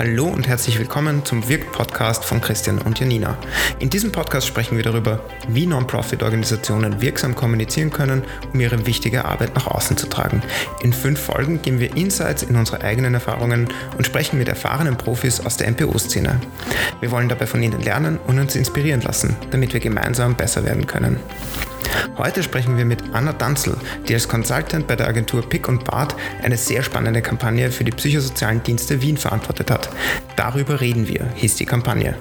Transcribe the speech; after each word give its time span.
Hallo 0.00 0.28
und 0.28 0.48
herzlich 0.48 0.78
willkommen 0.78 1.26
zum 1.26 1.46
Wirk-Podcast 1.46 2.24
von 2.24 2.40
Christian 2.40 2.78
und 2.78 2.98
Janina. 2.98 3.36
In 3.80 3.90
diesem 3.90 4.12
Podcast 4.12 4.46
sprechen 4.46 4.78
wir 4.78 4.82
darüber, 4.82 5.20
wie 5.46 5.66
Non-Profit-Organisationen 5.66 7.02
wirksam 7.02 7.34
kommunizieren 7.34 7.90
können, 7.90 8.24
um 8.50 8.60
ihre 8.60 8.86
wichtige 8.86 9.26
Arbeit 9.26 9.54
nach 9.54 9.66
außen 9.66 9.98
zu 9.98 10.06
tragen. 10.06 10.42
In 10.82 10.94
fünf 10.94 11.20
Folgen 11.20 11.60
geben 11.60 11.80
wir 11.80 11.94
Insights 11.98 12.42
in 12.42 12.56
unsere 12.56 12.80
eigenen 12.80 13.12
Erfahrungen 13.12 13.68
und 13.98 14.06
sprechen 14.06 14.38
mit 14.38 14.48
erfahrenen 14.48 14.96
Profis 14.96 15.38
aus 15.38 15.58
der 15.58 15.68
NPO-Szene. 15.68 16.40
Wir 17.00 17.10
wollen 17.10 17.28
dabei 17.28 17.46
von 17.46 17.62
ihnen 17.62 17.82
lernen 17.82 18.18
und 18.26 18.38
uns 18.38 18.56
inspirieren 18.56 19.02
lassen, 19.02 19.36
damit 19.50 19.74
wir 19.74 19.80
gemeinsam 19.80 20.34
besser 20.34 20.64
werden 20.64 20.86
können. 20.86 21.20
Heute 22.18 22.42
sprechen 22.42 22.76
wir 22.76 22.84
mit 22.84 23.02
Anna 23.12 23.32
Danzel, 23.32 23.76
die 24.06 24.14
als 24.14 24.28
Consultant 24.28 24.86
bei 24.86 24.96
der 24.96 25.08
Agentur 25.08 25.42
Pick 25.48 25.68
und 25.68 25.84
Bart 25.84 26.14
eine 26.42 26.56
sehr 26.56 26.82
spannende 26.82 27.22
Kampagne 27.22 27.70
für 27.70 27.84
die 27.84 27.92
psychosozialen 27.92 28.62
Dienste 28.62 29.00
Wien 29.00 29.16
verantwortet 29.16 29.70
hat. 29.70 29.88
Darüber 30.36 30.80
reden 30.80 31.08
wir, 31.08 31.26
hieß 31.34 31.56
die 31.56 31.66
Kampagne. 31.66 32.14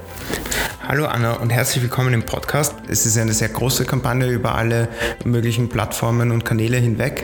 Hallo 0.88 1.06
Anna 1.06 1.34
und 1.34 1.52
herzlich 1.52 1.84
willkommen 1.84 2.14
im 2.14 2.24
Podcast. 2.24 2.74
Es 2.88 3.06
ist 3.06 3.18
eine 3.18 3.34
sehr 3.34 3.50
große 3.50 3.86
Kampagne 3.86 4.28
über 4.28 4.56
alle 4.56 4.88
möglichen 5.24 5.70
Plattformen 5.70 6.32
und 6.32 6.46
Kanäle 6.46 6.78
hinweg. 6.78 7.24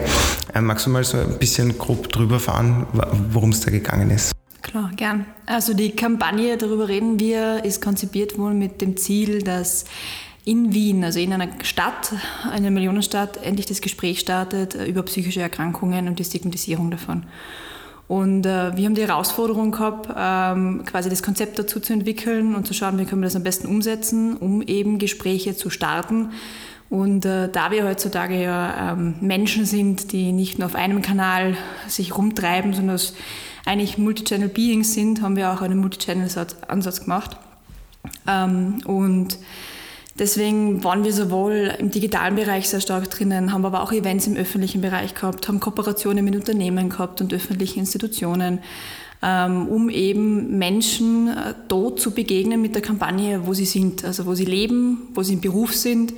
Äh, 0.54 0.62
magst 0.62 0.86
du 0.86 0.90
mal 0.92 1.04
so 1.04 1.18
ein 1.18 1.40
bisschen 1.40 1.78
grob 1.78 2.10
drüber 2.10 2.40
fahren, 2.40 2.86
worum 3.32 3.50
es 3.50 3.62
da 3.62 3.72
gegangen 3.72 4.12
ist? 4.12 4.34
Klar, 4.62 4.92
gern. 4.96 5.26
Also 5.46 5.74
die 5.74 5.96
Kampagne, 5.96 6.58
darüber 6.58 6.88
reden 6.88 7.20
wir, 7.20 7.64
ist 7.64 7.82
konzipiert 7.82 8.38
worden 8.38 8.60
mit 8.60 8.82
dem 8.82 8.98
Ziel, 8.98 9.42
dass 9.42 9.86
in 10.46 10.74
Wien, 10.74 11.04
also 11.04 11.20
in 11.20 11.34
einer 11.34 11.50
Stadt, 11.64 12.14
einer 12.52 12.70
Millionenstadt, 12.70 13.38
endlich 13.44 13.66
das 13.66 13.82
Gespräch 13.82 14.20
startet 14.20 14.76
über 14.76 15.02
psychische 15.04 15.42
Erkrankungen 15.42 16.08
und 16.08 16.20
die 16.20 16.24
Stigmatisierung 16.24 16.92
davon. 16.92 17.24
Und 18.08 18.46
äh, 18.46 18.78
wir 18.78 18.86
haben 18.86 18.94
die 18.94 19.02
Herausforderung 19.02 19.72
gehabt, 19.72 20.10
ähm, 20.16 20.84
quasi 20.86 21.10
das 21.10 21.24
Konzept 21.24 21.58
dazu 21.58 21.80
zu 21.80 21.92
entwickeln 21.92 22.54
und 22.54 22.68
zu 22.68 22.76
schauen, 22.76 23.00
wie 23.00 23.06
können 23.06 23.22
wir 23.22 23.26
das 23.26 23.36
am 23.36 23.42
besten 23.42 23.68
umsetzen, 23.68 24.38
um 24.38 24.62
eben 24.62 25.00
Gespräche 25.00 25.56
zu 25.56 25.72
starten. 25.72 26.30
Und 26.92 27.26
äh, 27.26 27.50
da 27.50 27.72
wir 27.72 27.84
heutzutage 27.84 28.40
ja 28.40 28.92
ähm, 28.92 29.16
Menschen 29.22 29.66
sind, 29.66 30.12
die 30.12 30.32
nicht 30.32 30.60
nur 30.60 30.68
auf 30.68 30.76
einem 30.76 31.02
Kanal 31.02 31.58
sich 31.88 32.16
rumtreiben, 32.16 32.74
sondern 32.74 33.00
eigentlich 33.66 33.98
Multichannel 33.98 34.50
Beings 34.50 34.94
sind, 34.94 35.24
haben 35.24 35.36
wir 35.36 35.52
auch 35.52 35.64
einen 35.64 35.80
Multichannel-Ansatz 35.80 37.02
gemacht. 37.02 37.38
Ähm, 38.28 38.82
und 38.86 39.40
Deswegen 40.18 40.82
waren 40.86 41.04
wir 41.04 41.12
sowohl 41.12 41.74
im 41.78 41.92
digitalen 41.92 42.36
Bereich 42.36 42.70
sehr 42.70 42.80
stark 42.80 43.10
drinnen, 43.10 43.52
haben 43.52 43.66
aber 43.66 43.84
auch 43.84 43.92
Events 43.92 44.28
im 44.28 44.38
öffentlichen 44.38 44.80
Bereich 44.80 45.14
gehabt, 45.14 45.50
haben 45.50 45.60
Kooperationen 45.60 46.24
mit 46.24 46.36
Unternehmen 46.38 46.90
gehabt 46.90 47.20
und 47.20 47.34
öffentlichen 47.34 47.80
Institutionen, 47.80 48.60
ähm, 49.22 49.68
um 49.68 49.90
eben 49.90 50.58
Menschen 50.58 51.28
äh, 51.28 51.54
dort 51.68 52.00
zu 52.00 52.12
begegnen 52.12 52.62
mit 52.62 52.76
der 52.76 52.82
Kampagne, 52.82 53.46
wo 53.46 53.54
sie 53.54 53.66
sind, 53.66 54.06
also 54.06 54.26
wo 54.26 54.36
sie 54.36 54.46
leben, 54.46 55.10
wo 55.14 55.22
sie 55.22 55.34
im 55.34 55.42
Beruf 55.42 55.76
sind 55.76 56.14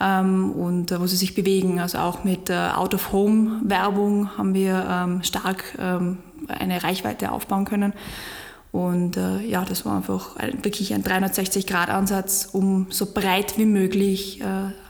ähm, 0.00 0.52
und 0.52 0.92
äh, 0.92 1.00
wo 1.00 1.06
sie 1.06 1.16
sich 1.16 1.34
bewegen. 1.34 1.80
Also 1.80 1.96
auch 1.96 2.24
mit 2.24 2.50
äh, 2.50 2.54
Out-of-Home-Werbung 2.74 4.36
haben 4.36 4.52
wir 4.52 4.86
ähm, 4.86 5.22
stark 5.22 5.78
eine 6.48 6.82
Reichweite 6.82 7.32
aufbauen 7.32 7.64
können. 7.64 7.92
Und 8.72 9.16
äh, 9.16 9.40
ja, 9.40 9.64
das 9.64 9.84
war 9.84 9.96
einfach 9.96 10.36
ein, 10.36 10.64
wirklich 10.64 10.94
ein 10.94 11.02
360-Grad-Ansatz, 11.02 12.48
um 12.52 12.86
so 12.90 13.06
breit 13.06 13.58
wie 13.58 13.64
möglich 13.64 14.40
äh, 14.40 14.44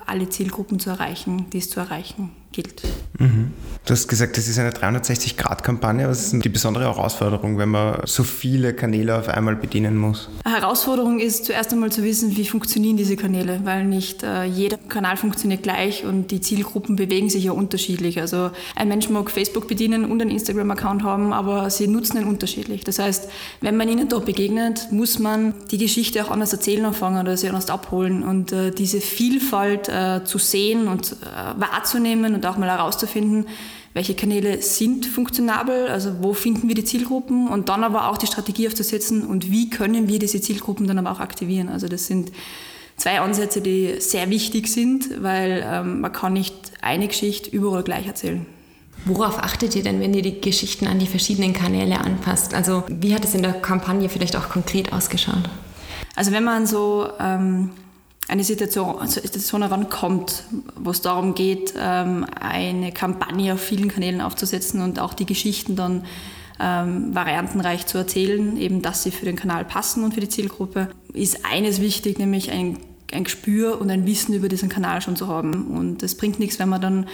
alle 0.07 0.29
Zielgruppen 0.29 0.79
zu 0.81 0.91
erreichen, 0.91 1.49
die 1.51 1.59
es 1.59 1.71
zu 1.71 1.81
erreichen 1.81 2.31
gilt. 2.53 2.83
Mhm. 3.19 3.53
Du 3.85 3.93
hast 3.93 4.09
gesagt, 4.09 4.37
das 4.37 4.47
ist 4.47 4.59
eine 4.59 4.71
360-Grad-Kampagne. 4.71 6.09
Was 6.09 6.33
ist 6.33 6.45
die 6.45 6.49
besondere 6.49 6.85
Herausforderung, 6.85 7.59
wenn 7.59 7.71
man 7.71 8.01
so 8.05 8.25
viele 8.25 8.75
Kanäle 8.75 9.17
auf 9.17 9.29
einmal 9.29 9.57
bedienen 9.57 9.97
muss? 9.97 10.29
Eine 10.45 10.57
Herausforderung 10.57 11.19
ist 11.19 11.47
zuerst 11.47 11.73
einmal 11.73 11.91
zu 11.91 12.03
wissen, 12.03 12.37
wie 12.37 12.45
funktionieren 12.45 12.97
diese 12.97 13.17
Kanäle, 13.17 13.61
weil 13.65 13.85
nicht 13.85 14.23
äh, 14.23 14.45
jeder 14.45 14.77
Kanal 14.77 15.17
funktioniert 15.17 15.63
gleich 15.63 16.05
und 16.05 16.31
die 16.31 16.41
Zielgruppen 16.41 16.97
bewegen 16.97 17.31
sich 17.31 17.45
ja 17.45 17.53
unterschiedlich. 17.53 18.21
Also 18.21 18.51
ein 18.77 18.89
Mensch 18.89 19.09
mag 19.09 19.31
Facebook 19.31 19.67
bedienen 19.67 20.05
und 20.05 20.21
einen 20.21 20.31
Instagram-Account 20.31 21.03
haben, 21.03 21.33
aber 21.33 21.71
sie 21.71 21.89
nutzen 21.89 22.19
ihn 22.19 22.25
unterschiedlich. 22.25 22.85
Das 22.85 22.99
heißt, 22.99 23.29
wenn 23.61 23.77
man 23.77 23.89
ihnen 23.89 24.09
dort 24.09 24.27
begegnet, 24.27 24.89
muss 24.93 25.19
man 25.19 25.55
die 25.71 25.79
Geschichte 25.79 26.25
auch 26.25 26.31
anders 26.31 26.53
erzählen 26.53 26.85
anfangen 26.85 27.21
oder 27.21 27.37
sie 27.37 27.49
anders 27.49 27.71
abholen 27.71 28.23
und 28.23 28.53
äh, 28.53 28.71
diese 28.71 29.01
Vielfalt 29.01 29.89
äh, 29.89 30.23
zu 30.25 30.39
sehen 30.39 30.89
und 30.89 31.13
äh, 31.13 31.61
wahrzunehmen 31.61 32.35
und 32.35 32.40
auch 32.47 32.57
mal 32.57 32.69
herauszufinden, 32.69 33.47
welche 33.93 34.15
Kanäle 34.15 34.63
sind 34.63 35.07
funktionabel, 35.07 35.89
also 35.89 36.23
wo 36.23 36.33
finden 36.33 36.69
wir 36.69 36.75
die 36.75 36.85
Zielgruppen 36.85 37.49
und 37.49 37.69
dann 37.69 37.83
aber 37.83 38.09
auch 38.09 38.19
die 38.19 38.27
Strategie 38.27 38.69
aufzusetzen 38.69 39.27
und 39.27 39.51
wie 39.51 39.69
können 39.69 40.09
wir 40.09 40.19
diese 40.19 40.41
Zielgruppen 40.41 40.87
dann 40.87 40.99
aber 40.99 41.11
auch 41.11 41.21
aktivieren. 41.21 41.69
Also 41.69 41.89
das 41.89 42.07
sind 42.07 42.31
zwei 42.97 43.21
Ansätze, 43.21 43.61
die 43.61 43.97
sehr 43.99 44.31
wichtig 44.31 44.69
sind, 44.69 45.23
weil 45.23 45.65
ähm, 45.67 46.01
man 46.03 46.13
kann 46.13 46.35
nicht 46.35 46.55
eine 46.83 47.09
Geschichte 47.09 47.51
überall 47.51 47.83
gleich 47.83 48.07
erzählen. 48.07 48.47
Worauf 49.07 49.39
achtet 49.39 49.75
ihr 49.75 49.83
denn, 49.83 49.99
wenn 50.01 50.13
ihr 50.13 50.23
die 50.23 50.41
Geschichten 50.41 50.87
an 50.87 50.99
die 50.99 51.07
verschiedenen 51.07 51.55
Kanäle 51.55 52.01
anpasst? 52.01 52.55
Also 52.55 52.85
wie 52.89 53.15
hat 53.15 53.25
es 53.25 53.35
in 53.35 53.43
der 53.43 53.55
Kampagne 53.55 54.09
vielleicht 54.09 54.37
auch 54.37 54.51
konkret 54.51 54.93
ausgeschaut? 54.93 55.49
Also 56.17 56.33
wenn 56.33 56.45
man 56.45 56.67
so 56.67 57.09
ähm, 57.19 57.71
eine 58.31 58.45
Situation, 58.45 59.05
Situation 59.09 59.63
herankommt, 59.63 60.45
wo 60.77 60.91
es 60.91 61.01
darum 61.01 61.35
geht, 61.35 61.75
ähm, 61.77 62.25
eine 62.41 62.93
Kampagne 62.93 63.55
auf 63.55 63.61
vielen 63.61 63.89
Kanälen 63.89 64.21
aufzusetzen 64.21 64.81
und 64.83 65.01
auch 65.01 65.15
die 65.15 65.27
Geschichten 65.27 65.75
dann 65.75 66.05
ähm, 66.61 67.13
variantenreich 67.13 67.87
zu 67.87 67.99
erzählen, 67.99 68.57
eben 68.57 68.83
dass 68.83 69.03
sie 69.03 69.11
für 69.11 69.25
den 69.25 69.35
Kanal 69.35 69.65
passen 69.65 70.05
und 70.05 70.15
für 70.15 70.21
die 70.21 70.29
Zielgruppe, 70.29 70.91
ist 71.13 71.45
eines 71.45 71.81
wichtig, 71.81 72.21
nämlich 72.21 72.53
ein, 72.53 72.79
ein 73.13 73.25
Gespür 73.25 73.81
und 73.81 73.91
ein 73.91 74.07
Wissen 74.07 74.33
über 74.33 74.49
diesen 74.49 74.69
Kanal 74.69 75.03
schon 75.03 75.17
zu 75.17 75.27
haben. 75.27 75.67
Und 75.77 76.05
es 76.05 76.17
bringt 76.17 76.39
nichts, 76.39 76.61
wenn 76.61 76.69
man 76.69 76.81
dann 76.81 77.07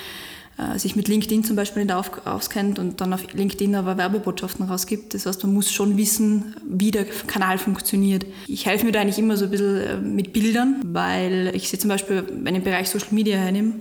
äh, 0.58 0.78
sich 0.78 0.96
mit 0.96 1.08
LinkedIn 1.08 1.44
zum 1.44 1.56
Beispiel 1.56 1.84
nicht 1.84 1.94
auskennt 1.94 2.78
und 2.78 3.00
dann 3.00 3.12
auf 3.12 3.32
LinkedIn 3.32 3.74
aber 3.74 3.96
Werbebotschaften 3.96 4.66
rausgibt. 4.66 5.14
Das 5.14 5.26
heißt, 5.26 5.42
man 5.44 5.52
muss 5.52 5.70
schon 5.70 5.96
wissen, 5.96 6.56
wie 6.66 6.90
der 6.90 7.04
Kanal 7.04 7.58
funktioniert. 7.58 8.24
Ich 8.46 8.66
helfe 8.66 8.86
mir 8.86 8.92
da 8.92 9.00
eigentlich 9.00 9.18
immer 9.18 9.36
so 9.36 9.46
ein 9.46 9.50
bisschen 9.50 9.80
äh, 9.80 9.96
mit 9.98 10.32
Bildern, 10.32 10.80
weil 10.84 11.52
ich 11.54 11.68
sie 11.68 11.78
zum 11.78 11.88
Beispiel, 11.88 12.24
wenn 12.30 12.54
ich 12.54 12.62
den 12.62 12.70
Bereich 12.70 12.88
Social 12.88 13.12
Media 13.12 13.36
hernehme, 13.36 13.74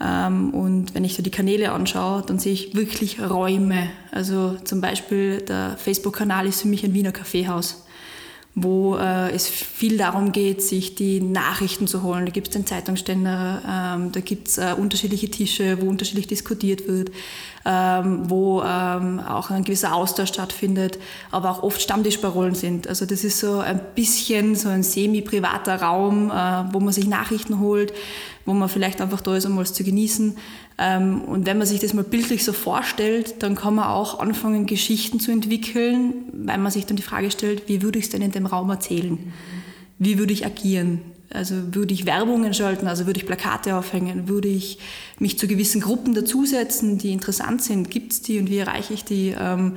ähm, 0.00 0.50
und 0.52 0.94
wenn 0.94 1.04
ich 1.04 1.14
so 1.14 1.22
die 1.22 1.30
Kanäle 1.30 1.72
anschaue, 1.72 2.22
dann 2.26 2.38
sehe 2.38 2.52
ich 2.52 2.74
wirklich 2.74 3.20
Räume. 3.20 3.88
Also 4.10 4.56
zum 4.64 4.80
Beispiel 4.80 5.42
der 5.42 5.76
Facebook-Kanal 5.78 6.46
ist 6.46 6.62
für 6.62 6.68
mich 6.68 6.84
ein 6.84 6.94
Wiener 6.94 7.12
Kaffeehaus 7.12 7.83
wo 8.56 8.96
äh, 8.96 9.32
es 9.32 9.48
viel 9.48 9.96
darum 9.96 10.30
geht, 10.30 10.62
sich 10.62 10.94
die 10.94 11.20
Nachrichten 11.20 11.88
zu 11.88 12.04
holen. 12.04 12.24
Da 12.24 12.30
gibt 12.30 12.48
es 12.48 12.52
den 12.52 12.66
Zeitungsständer, 12.66 13.62
ähm, 13.96 14.12
da 14.12 14.20
gibt 14.20 14.46
es 14.46 14.58
äh, 14.58 14.74
unterschiedliche 14.76 15.28
Tische, 15.28 15.82
wo 15.82 15.88
unterschiedlich 15.88 16.28
diskutiert 16.28 16.86
wird, 16.86 17.10
ähm, 17.64 18.30
wo 18.30 18.62
ähm, 18.62 19.18
auch 19.18 19.50
ein 19.50 19.64
gewisser 19.64 19.92
Austausch 19.92 20.28
stattfindet, 20.28 21.00
aber 21.32 21.50
auch 21.50 21.64
oft 21.64 21.82
Stammtischparolen 21.82 22.54
sind. 22.54 22.86
Also 22.86 23.06
das 23.06 23.24
ist 23.24 23.40
so 23.40 23.58
ein 23.58 23.80
bisschen 23.96 24.54
so 24.54 24.68
ein 24.68 24.84
semi-privater 24.84 25.82
Raum, 25.82 26.30
äh, 26.30 26.72
wo 26.72 26.78
man 26.78 26.92
sich 26.92 27.08
Nachrichten 27.08 27.58
holt, 27.58 27.92
wo 28.44 28.52
man 28.52 28.68
vielleicht 28.68 29.00
einfach 29.00 29.20
da 29.20 29.36
ist, 29.36 29.46
um 29.46 29.58
es 29.58 29.72
zu 29.72 29.84
genießen. 29.84 30.36
Ähm, 30.78 31.22
und 31.22 31.46
wenn 31.46 31.58
man 31.58 31.66
sich 31.66 31.80
das 31.80 31.94
mal 31.94 32.04
bildlich 32.04 32.44
so 32.44 32.52
vorstellt, 32.52 33.42
dann 33.42 33.54
kann 33.54 33.74
man 33.74 33.86
auch 33.86 34.18
anfangen, 34.20 34.66
Geschichten 34.66 35.20
zu 35.20 35.30
entwickeln, 35.30 36.14
weil 36.32 36.58
man 36.58 36.72
sich 36.72 36.86
dann 36.86 36.96
die 36.96 37.02
Frage 37.02 37.30
stellt, 37.30 37.68
wie 37.68 37.82
würde 37.82 37.98
ich 37.98 38.06
es 38.06 38.10
denn 38.10 38.22
in 38.22 38.32
dem 38.32 38.46
Raum 38.46 38.70
erzählen? 38.70 39.18
Wie 39.98 40.18
würde 40.18 40.32
ich 40.32 40.44
agieren? 40.44 41.00
Also 41.30 41.74
würde 41.74 41.94
ich 41.94 42.06
Werbungen 42.06 42.54
schalten, 42.54 42.86
also 42.86 43.06
würde 43.06 43.18
ich 43.18 43.26
Plakate 43.26 43.74
aufhängen, 43.74 44.28
würde 44.28 44.48
ich 44.48 44.78
mich 45.18 45.38
zu 45.38 45.48
gewissen 45.48 45.80
Gruppen 45.80 46.14
dazusetzen, 46.14 46.98
die 46.98 47.12
interessant 47.12 47.62
sind, 47.62 47.90
gibt 47.90 48.12
es 48.12 48.22
die 48.22 48.38
und 48.38 48.50
wie 48.50 48.58
erreiche 48.58 48.94
ich 48.94 49.04
die? 49.04 49.34
Ähm, 49.38 49.76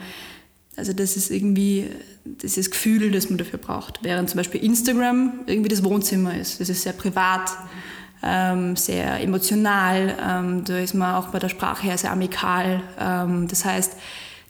also 0.75 0.93
das 0.93 1.17
ist 1.17 1.31
irgendwie 1.31 1.85
dieses 2.25 2.69
Gefühl, 2.69 3.11
das 3.11 3.29
man 3.29 3.39
dafür 3.39 3.57
braucht. 3.57 3.99
Während 4.03 4.29
zum 4.29 4.37
Beispiel 4.37 4.63
Instagram 4.63 5.39
irgendwie 5.47 5.69
das 5.69 5.83
Wohnzimmer 5.83 6.37
ist. 6.37 6.59
Das 6.61 6.69
ist 6.69 6.83
sehr 6.83 6.93
privat 6.93 7.49
ähm, 8.23 8.75
sehr 8.75 9.21
emotional. 9.21 10.15
Ähm, 10.25 10.63
da 10.65 10.79
ist 10.79 10.93
man 10.93 11.15
auch 11.15 11.27
bei 11.27 11.39
der 11.39 11.49
Sprache 11.49 11.83
her 11.83 11.97
sehr 11.97 12.11
amikal. 12.11 12.81
Ähm, 12.99 13.47
das 13.47 13.65
heißt, 13.65 13.93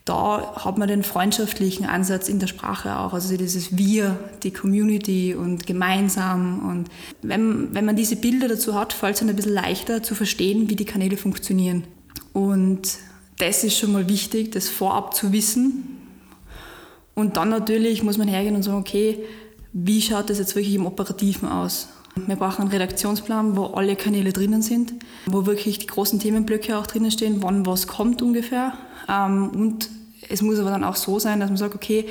da 0.08 0.56
hat 0.56 0.78
man 0.78 0.88
den 0.88 1.04
freundschaftlichen 1.04 1.86
Ansatz 1.86 2.30
in 2.30 2.40
der 2.40 2.48
Sprache 2.48 2.98
auch, 2.98 3.14
also 3.14 3.36
dieses 3.36 3.78
Wir, 3.78 4.18
die 4.44 4.52
Community 4.52 5.36
und 5.36 5.68
gemeinsam. 5.68 6.68
Und 6.70 6.88
wenn, 7.22 7.74
wenn 7.76 7.84
man 7.84 7.98
diese 7.98 8.16
Bilder 8.16 8.48
dazu 8.48 8.74
hat, 8.74 8.94
fällt 8.94 9.16
es 9.16 9.20
dann 9.20 9.30
ein 9.30 9.36
bisschen 9.36 9.54
leichter 9.54 10.02
zu 10.02 10.16
verstehen, 10.16 10.70
wie 10.70 10.78
die 10.78 10.86
Kanäle 10.86 11.18
funktionieren. 11.18 11.84
Und 12.32 12.88
das 13.38 13.66
ist 13.66 13.78
schon 13.78 13.92
mal 13.92 14.08
wichtig, 14.08 14.52
das 14.52 14.70
vorab 14.70 15.14
zu 15.14 15.34
wissen. 15.34 15.98
Und 17.14 17.36
dann 17.36 17.50
natürlich 17.50 18.02
muss 18.02 18.18
man 18.18 18.30
hergehen 18.30 18.56
und 18.56 18.64
sagen, 18.64 18.78
okay, 18.78 19.20
wie 19.74 20.02
schaut 20.02 20.30
das 20.30 20.40
jetzt 20.40 20.56
wirklich 20.56 20.76
im 20.76 20.86
Operativen 20.86 21.50
aus? 21.50 21.90
Wir 22.26 22.36
brauchen 22.36 22.62
einen 22.62 22.72
Redaktionsplan, 22.72 23.56
wo 23.56 23.66
alle 23.66 23.96
Kanäle 23.96 24.34
drinnen 24.34 24.62
sind, 24.62 24.94
wo 25.26 25.46
wirklich 25.46 25.80
die 25.80 25.88
großen 25.88 26.20
Themenblöcke 26.20 26.78
auch 26.78 26.88
drinnen 26.88 27.12
stehen, 27.12 27.44
wann 27.44 27.66
was 27.66 27.88
kommt 27.88 28.22
ungefähr. 28.22 28.74
Ähm, 29.08 29.50
und 29.50 29.90
es 30.30 30.42
muss 30.42 30.60
aber 30.60 30.72
dann 30.72 30.84
auch 30.84 30.96
so 30.96 31.20
sein, 31.20 31.40
dass 31.40 31.50
man 31.50 31.58
sagt, 31.58 31.76
okay, 31.76 32.06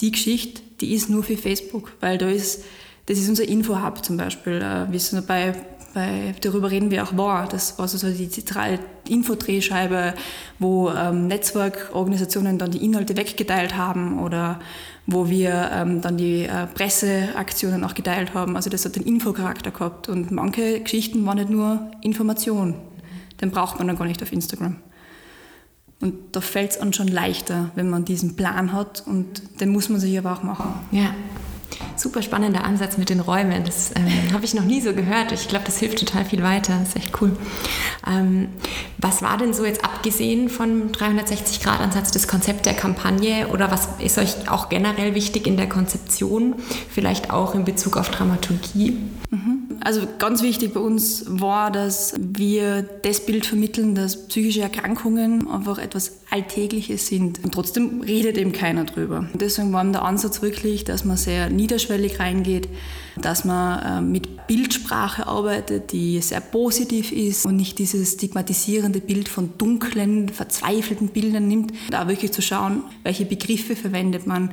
die 0.00 0.12
Geschichte, 0.12 0.60
die 0.80 0.94
ist 0.94 1.08
nur 1.08 1.22
für 1.22 1.36
Facebook, 1.36 1.92
weil 2.00 2.18
da 2.18 2.28
ist, 2.28 2.64
das 3.06 3.18
ist 3.18 3.28
unser 3.28 3.48
Info-Hub 3.48 4.04
zum 4.04 4.16
Beispiel. 4.16 4.60
Äh, 4.62 4.90
wir 4.92 5.00
sind 5.00 5.26
bei, 5.26 5.54
bei, 5.98 6.34
darüber 6.40 6.70
reden 6.70 6.92
wir 6.92 7.02
auch 7.02 7.16
war. 7.16 7.48
Das 7.48 7.76
war 7.78 7.88
so 7.88 8.08
die 8.08 8.28
zentrale 8.28 8.78
Infodrehscheibe, 9.08 10.14
wo 10.60 10.90
ähm, 10.90 11.26
Netzwerkorganisationen 11.26 12.56
dann 12.56 12.70
die 12.70 12.84
Inhalte 12.84 13.16
weggeteilt 13.16 13.76
haben 13.76 14.20
oder 14.22 14.60
wo 15.06 15.28
wir 15.28 15.70
ähm, 15.72 16.00
dann 16.00 16.16
die 16.16 16.44
äh, 16.44 16.66
Presseaktionen 16.66 17.82
auch 17.82 17.94
geteilt 17.94 18.32
haben. 18.32 18.54
Also 18.54 18.70
das 18.70 18.84
hat 18.84 18.94
den 18.94 19.02
Infocharakter 19.02 19.72
gehabt. 19.72 20.08
Und 20.08 20.30
manche 20.30 20.80
Geschichten 20.80 21.26
waren 21.26 21.38
nicht 21.38 21.50
nur 21.50 21.90
Information. 22.02 22.74
Den 23.40 23.50
braucht 23.50 23.78
man 23.78 23.88
dann 23.88 23.98
gar 23.98 24.06
nicht 24.06 24.22
auf 24.22 24.32
Instagram. 24.32 24.76
Und 26.00 26.14
da 26.30 26.40
fällt 26.40 26.70
es 26.70 26.80
an 26.80 26.92
schon 26.92 27.08
leichter, 27.08 27.70
wenn 27.74 27.90
man 27.90 28.04
diesen 28.04 28.36
Plan 28.36 28.72
hat 28.72 29.02
und 29.04 29.60
den 29.60 29.70
muss 29.70 29.88
man 29.88 29.98
sich 29.98 30.16
aber 30.16 30.32
auch 30.32 30.44
machen. 30.44 30.74
Ja, 30.92 31.12
super 31.96 32.22
spannender 32.22 32.64
Ansatz 32.64 32.98
mit 32.98 33.10
den 33.10 33.20
Räumen. 33.20 33.64
Das 33.64 33.92
ähm, 33.96 34.32
habe 34.32 34.44
ich 34.44 34.54
noch 34.54 34.64
nie 34.64 34.80
so 34.80 34.92
gehört. 34.92 35.32
Ich 35.32 35.48
glaube, 35.48 35.64
das 35.64 35.78
hilft 35.78 35.98
total 35.98 36.24
viel 36.24 36.42
weiter. 36.42 36.78
Das 36.78 36.90
ist 36.90 36.96
echt 36.96 37.20
cool. 37.20 37.36
Ähm, 38.06 38.48
was 38.98 39.22
war 39.22 39.36
denn 39.36 39.52
so 39.52 39.64
jetzt 39.64 39.84
abgesehen 39.84 40.48
vom 40.48 40.88
360-Grad-Ansatz 40.92 42.10
das 42.10 42.28
Konzept 42.28 42.66
der 42.66 42.74
Kampagne 42.74 43.48
oder 43.48 43.70
was 43.70 43.88
ist 43.98 44.18
euch 44.18 44.48
auch 44.50 44.68
generell 44.68 45.14
wichtig 45.14 45.46
in 45.46 45.56
der 45.56 45.68
Konzeption, 45.68 46.54
vielleicht 46.90 47.30
auch 47.30 47.54
in 47.54 47.64
Bezug 47.64 47.96
auf 47.96 48.10
Dramaturgie? 48.10 48.96
Mhm. 49.30 49.57
Also 49.80 50.02
ganz 50.18 50.42
wichtig 50.42 50.74
bei 50.74 50.80
uns 50.80 51.24
war, 51.28 51.70
dass 51.70 52.14
wir 52.18 52.82
das 53.02 53.24
Bild 53.24 53.46
vermitteln, 53.46 53.94
dass 53.94 54.28
psychische 54.28 54.62
Erkrankungen 54.62 55.48
einfach 55.48 55.78
etwas 55.78 56.18
Alltägliches 56.30 57.06
sind. 57.06 57.44
Und 57.44 57.52
trotzdem 57.54 58.00
redet 58.00 58.36
eben 58.36 58.52
keiner 58.52 58.84
drüber. 58.84 59.28
Und 59.32 59.40
deswegen 59.40 59.72
war 59.72 59.84
der 59.84 60.02
Ansatz 60.02 60.42
wirklich, 60.42 60.84
dass 60.84 61.04
man 61.04 61.16
sehr 61.16 61.48
niederschwellig 61.48 62.18
reingeht, 62.18 62.68
dass 63.20 63.44
man 63.44 63.82
äh, 63.82 64.00
mit 64.06 64.46
Bildsprache 64.46 65.26
arbeitet, 65.26 65.92
die 65.92 66.20
sehr 66.20 66.40
positiv 66.40 67.12
ist 67.12 67.46
und 67.46 67.56
nicht 67.56 67.78
dieses 67.78 68.14
stigmatisierende 68.14 69.00
Bild 69.00 69.28
von 69.28 69.50
dunklen, 69.58 70.28
verzweifelten 70.28 71.08
Bildern 71.08 71.48
nimmt. 71.48 71.72
Da 71.90 72.08
wirklich 72.08 72.32
zu 72.32 72.42
schauen, 72.42 72.82
welche 73.04 73.24
Begriffe 73.24 73.76
verwendet 73.76 74.26
man, 74.26 74.50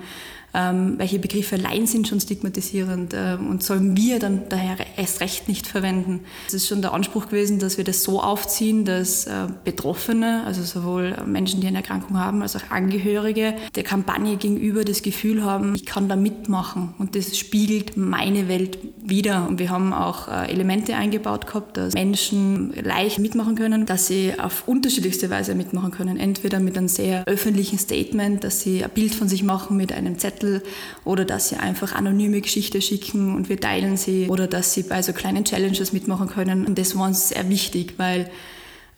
ähm, 0.55 0.93
welche 0.97 1.19
Begriffe 1.19 1.55
allein 1.55 1.85
sind 1.85 2.07
schon 2.07 2.19
stigmatisierend 2.19 3.13
ähm, 3.13 3.49
und 3.49 3.61
sollen 3.61 3.97
wir 3.97 4.19
dann 4.19 4.43
daher 4.49 4.77
erst 4.97 5.19
recht 5.19 5.49
nicht 5.49 5.67
verwenden. 5.67 6.21
Es 6.47 6.53
ist 6.53 6.67
schon 6.67 6.81
der 6.81 6.93
Anspruch 6.93 7.27
gewesen, 7.27 7.59
dass 7.59 7.77
wir 7.77 7.83
das 7.83 8.03
so 8.03 8.21
aufziehen, 8.21 8.85
dass 8.85 9.27
äh, 9.27 9.47
Betroffene, 9.63 10.43
also 10.45 10.63
sowohl 10.63 11.15
Menschen, 11.25 11.59
die 11.59 11.67
eine 11.67 11.77
Erkrankung 11.77 12.17
haben, 12.17 12.41
als 12.41 12.55
auch 12.55 12.69
Angehörige 12.69 13.55
der 13.75 13.83
Kampagne 13.83 14.37
gegenüber 14.37 14.85
das 14.85 15.01
Gefühl 15.01 15.43
haben, 15.43 15.75
ich 15.75 15.85
kann 15.85 16.07
da 16.07 16.15
mitmachen 16.15 16.93
und 16.97 17.15
das 17.15 17.37
spiegelt 17.37 17.97
meine 17.97 18.47
Welt 18.47 18.77
wieder. 19.03 19.47
Und 19.47 19.59
wir 19.59 19.69
haben 19.69 19.93
auch 19.93 20.27
äh, 20.27 20.51
Elemente 20.51 20.95
eingebaut 20.95 21.47
gehabt, 21.47 21.77
dass 21.77 21.93
Menschen 21.93 22.73
leicht 22.81 23.19
mitmachen 23.19 23.55
können, 23.55 23.85
dass 23.85 24.07
sie 24.07 24.33
auf 24.39 24.67
unterschiedlichste 24.67 25.29
Weise 25.29 25.53
mitmachen 25.55 25.91
können. 25.91 26.17
Entweder 26.17 26.59
mit 26.59 26.77
einem 26.77 26.87
sehr 26.87 27.23
öffentlichen 27.27 27.77
Statement, 27.77 28.43
dass 28.43 28.61
sie 28.61 28.83
ein 28.83 28.89
Bild 28.91 29.13
von 29.13 29.27
sich 29.27 29.43
machen 29.43 29.75
mit 29.75 29.91
einem 29.91 30.17
Zettel, 30.17 30.44
Zettel 30.45 30.63
oder 31.03 31.25
dass 31.25 31.49
sie 31.49 31.57
einfach 31.57 31.93
anonyme 31.93 32.41
Geschichte 32.41 32.81
schicken 32.81 33.35
und 33.35 33.49
wir 33.49 33.59
teilen 33.59 33.97
sie 33.97 34.27
oder 34.29 34.47
dass 34.47 34.73
sie 34.73 34.83
bei 34.83 35.01
so 35.01 35.13
kleinen 35.13 35.45
Challenges 35.45 35.93
mitmachen 35.93 36.27
können. 36.27 36.65
Und 36.65 36.77
das 36.77 36.97
war 36.97 37.07
uns 37.07 37.29
sehr 37.29 37.49
wichtig, 37.49 37.95
weil 37.97 38.29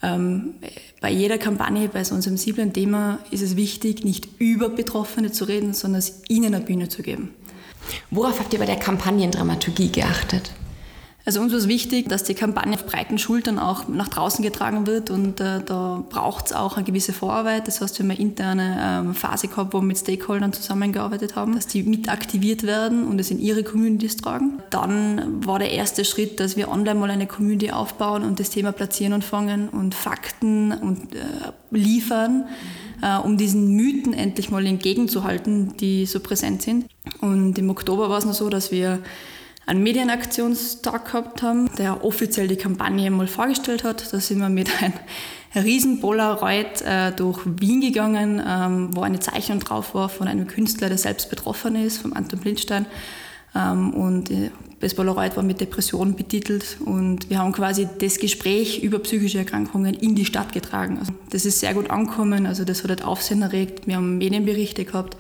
ähm, 0.03 0.55
bei 1.01 1.11
jeder 1.11 1.37
Kampagne, 1.37 1.89
bei 1.89 2.03
so 2.03 2.13
einem 2.13 2.21
sensiblen 2.21 2.73
Thema 2.73 3.19
ist 3.31 3.41
es 3.41 3.55
wichtig, 3.55 4.03
nicht 4.03 4.27
über 4.37 4.69
Betroffene 4.69 5.31
zu 5.31 5.45
reden, 5.45 5.73
sondern 5.73 5.99
es 5.99 6.21
ihnen 6.27 6.53
eine 6.53 6.63
Bühne 6.63 6.89
zu 6.89 7.01
geben. 7.01 7.29
Worauf 8.11 8.39
habt 8.39 8.53
ihr 8.53 8.59
bei 8.59 8.65
der 8.65 8.75
Kampagnendramaturgie 8.75 9.91
geachtet? 9.91 10.51
Also 11.27 11.41
uns 11.41 11.51
war 11.51 11.59
es 11.59 11.67
wichtig, 11.67 12.07
dass 12.07 12.23
die 12.23 12.35
Kampagne 12.35 12.73
auf 12.73 12.85
breiten 12.85 13.17
Schultern 13.17 13.59
auch 13.59 13.89
nach 13.89 14.07
draußen 14.07 14.41
getragen 14.41 14.87
wird 14.87 15.09
und 15.09 15.41
äh, 15.41 15.59
da 15.61 16.01
braucht 16.09 16.45
es 16.45 16.53
auch 16.53 16.77
eine 16.77 16.85
gewisse 16.85 17.11
Vorarbeit. 17.11 17.67
Das 17.67 17.81
heißt, 17.81 17.99
wir 17.99 18.05
haben 18.05 18.11
eine 18.11 18.19
interne 18.21 18.77
ähm, 18.81 19.13
Phase 19.13 19.49
gehabt, 19.49 19.73
wo 19.73 19.79
wir 19.79 19.85
mit 19.87 19.97
Stakeholdern 19.97 20.53
zusammengearbeitet 20.53 21.35
haben, 21.35 21.53
dass 21.53 21.67
die 21.67 21.83
mit 21.83 22.07
aktiviert 22.07 22.63
werden 22.63 23.05
und 23.05 23.19
es 23.19 23.29
in 23.29 23.39
ihre 23.39 23.65
Communities 23.65 24.15
tragen. 24.15 24.61
Dann 24.69 25.45
war 25.45 25.59
der 25.59 25.71
erste 25.71 26.05
Schritt, 26.05 26.39
dass 26.39 26.55
wir 26.55 26.69
online 26.69 26.97
mal 26.97 27.11
eine 27.11 27.27
Community 27.27 27.71
aufbauen 27.71 28.23
und 28.23 28.39
das 28.39 28.49
Thema 28.49 28.71
platzieren 28.71 29.11
und 29.11 29.25
fangen 29.25 29.67
und 29.67 29.95
Fakten 29.95 30.71
und 30.71 31.13
äh, 31.13 31.19
liefern. 31.71 32.45
Äh, 33.01 33.17
um 33.17 33.37
diesen 33.37 33.75
Mythen 33.75 34.13
endlich 34.13 34.49
mal 34.49 34.65
entgegenzuhalten, 34.65 35.75
die 35.75 36.05
so 36.05 36.21
präsent 36.21 36.61
sind. 36.61 36.85
Und 37.19 37.59
im 37.59 37.69
Oktober 37.69 38.09
war 38.09 38.17
es 38.17 38.25
noch 38.25 38.33
so, 38.33 38.47
dass 38.47 38.71
wir 38.71 38.99
einen 39.67 39.83
Medienaktionstag 39.83 41.05
gehabt 41.05 41.41
haben, 41.43 41.69
der 41.75 42.03
offiziell 42.03 42.47
die 42.47 42.55
Kampagne 42.55 43.11
mal 43.11 43.27
vorgestellt 43.27 43.83
hat. 43.83 44.11
Da 44.11 44.19
sind 44.19 44.39
wir 44.39 44.49
mit 44.49 44.69
einem 44.81 44.93
riesen 45.53 45.99
Polaroid 45.99 46.81
äh, 46.83 47.11
durch 47.11 47.41
Wien 47.45 47.81
gegangen, 47.81 48.41
ähm, 48.45 48.95
wo 48.95 49.01
eine 49.01 49.19
Zeichnung 49.19 49.59
drauf 49.59 49.93
war 49.93 50.07
von 50.07 50.27
einem 50.27 50.47
Künstler, 50.47 50.87
der 50.87 50.97
selbst 50.97 51.29
betroffen 51.29 51.75
ist, 51.75 51.97
vom 51.97 52.13
Anton 52.13 52.39
Blindstein. 52.39 52.85
Ähm, 53.55 53.93
und 53.93 54.31
äh, 54.31 54.51
das 54.79 54.93
Polaroid 54.93 55.35
war 55.35 55.43
mit 55.43 55.59
Depressionen 55.59 56.15
betitelt 56.15 56.77
und 56.85 57.29
wir 57.29 57.39
haben 57.39 57.51
quasi 57.51 57.89
das 57.99 58.19
Gespräch 58.19 58.83
über 58.83 58.99
psychische 58.99 59.39
Erkrankungen 59.39 59.95
in 59.95 60.15
die 60.15 60.25
Stadt 60.25 60.53
getragen. 60.53 60.97
Also 60.99 61.11
das 61.31 61.45
ist 61.45 61.59
sehr 61.59 61.73
gut 61.73 61.89
angekommen, 61.89 62.45
also 62.45 62.63
das 62.63 62.83
hat 62.83 62.89
halt 62.89 63.03
Aufsehen 63.03 63.41
erregt. 63.41 63.85
Wir 63.85 63.97
haben 63.97 64.17
Medienberichte 64.17 64.85
gehabt 64.85 65.17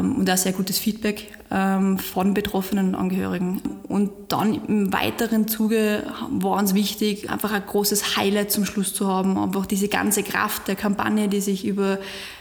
und 0.00 0.30
auch 0.30 0.36
sehr 0.36 0.52
gutes 0.52 0.78
Feedback 0.78 1.32
ähm, 1.50 1.98
von 1.98 2.34
betroffenen 2.34 2.94
Angehörigen. 2.94 3.60
Und 3.88 4.10
dann 4.28 4.54
im 4.66 4.92
weiteren 4.92 5.48
Zuge 5.48 6.04
war 6.30 6.58
uns 6.58 6.74
wichtig, 6.74 7.30
einfach 7.30 7.52
ein 7.52 7.62
großes 7.66 8.16
Highlight 8.16 8.50
zum 8.50 8.64
Schluss 8.64 8.94
zu 8.94 9.06
haben, 9.06 9.38
einfach 9.38 9.66
diese 9.66 9.88
ganze 9.88 10.22
Kraft 10.22 10.68
der 10.68 10.76
Kampagne, 10.76 11.28
die 11.28 11.40
sich 11.40 11.66
über 11.66 11.98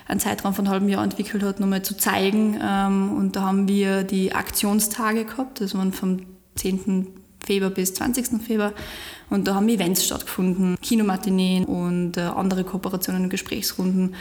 einen 0.08 0.20
Zeitraum 0.20 0.54
von 0.54 0.66
einem 0.66 0.74
halben 0.74 0.90
Jahr 0.90 1.04
entwickelt 1.04 1.44
hat, 1.44 1.60
nochmal 1.60 1.84
zu 1.84 1.98
zeigen. 1.98 2.60
Ähm, 2.62 3.14
und 3.16 3.36
da 3.36 3.42
haben 3.42 3.68
wir 3.68 4.04
die 4.04 4.34
Aktionstage 4.34 5.26
gehabt, 5.26 5.62
das 5.62 5.76
waren 5.76 5.94
vom 5.94 6.22
10. 6.56 7.08
Februar 7.46 7.72
bis 7.72 7.94
20. 7.94 8.42
Februar. 8.42 8.74
Und 9.30 9.48
da 9.48 9.56
haben 9.56 9.70
Events 9.70 10.06
stattgefunden, 10.06 10.78
Kinomatineen 10.82 11.66
und 11.66 12.18
äh, 12.18 12.22
andere 12.22 12.64
Kooperationen 12.64 13.24
und 13.24 13.30
Gesprächsrunden. 13.30 14.16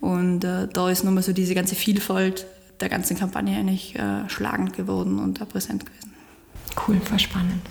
Und 0.00 0.44
äh, 0.44 0.68
da 0.72 0.90
ist 0.90 1.04
nochmal 1.04 1.22
so 1.22 1.32
diese 1.32 1.54
ganze 1.54 1.74
Vielfalt 1.74 2.46
der 2.80 2.88
ganzen 2.88 3.18
Kampagne 3.18 3.58
eigentlich 3.58 3.96
äh, 3.96 4.28
schlagend 4.28 4.74
geworden 4.74 5.18
und 5.18 5.40
da 5.40 5.44
präsent 5.44 5.84
gewesen. 5.86 6.12
Cool, 6.86 7.00
voll 7.00 7.18
spannend. 7.18 7.62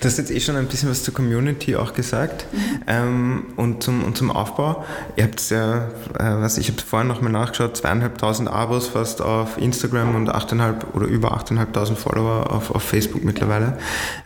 Du 0.00 0.08
hast 0.08 0.18
jetzt 0.18 0.30
eh 0.30 0.40
schon 0.40 0.56
ein 0.56 0.66
bisschen 0.66 0.88
was 0.88 1.02
zur 1.02 1.12
Community 1.12 1.76
auch 1.76 1.92
gesagt 1.92 2.46
ähm, 2.86 3.44
und, 3.56 3.82
zum, 3.82 4.02
und 4.04 4.16
zum 4.16 4.30
Aufbau. 4.30 4.84
Ihr 5.16 5.24
habt 5.24 5.50
ja, 5.50 5.88
äh, 6.18 6.40
was 6.40 6.58
ich 6.58 6.68
habe 6.68 6.80
vorhin 6.80 7.08
nochmal 7.08 7.32
nachgeschaut, 7.32 7.76
zweieinhalbtausend 7.76 8.48
Abos 8.48 8.88
fast 8.88 9.20
auf 9.20 9.58
Instagram 9.58 10.14
und 10.14 10.30
8,5 10.30 10.94
oder 10.94 11.06
über 11.06 11.36
8.500 11.36 11.94
Follower 11.94 12.50
auf, 12.50 12.70
auf 12.70 12.82
Facebook 12.82 13.24
mittlerweile. 13.24 13.78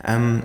Ähm, 0.05 0.43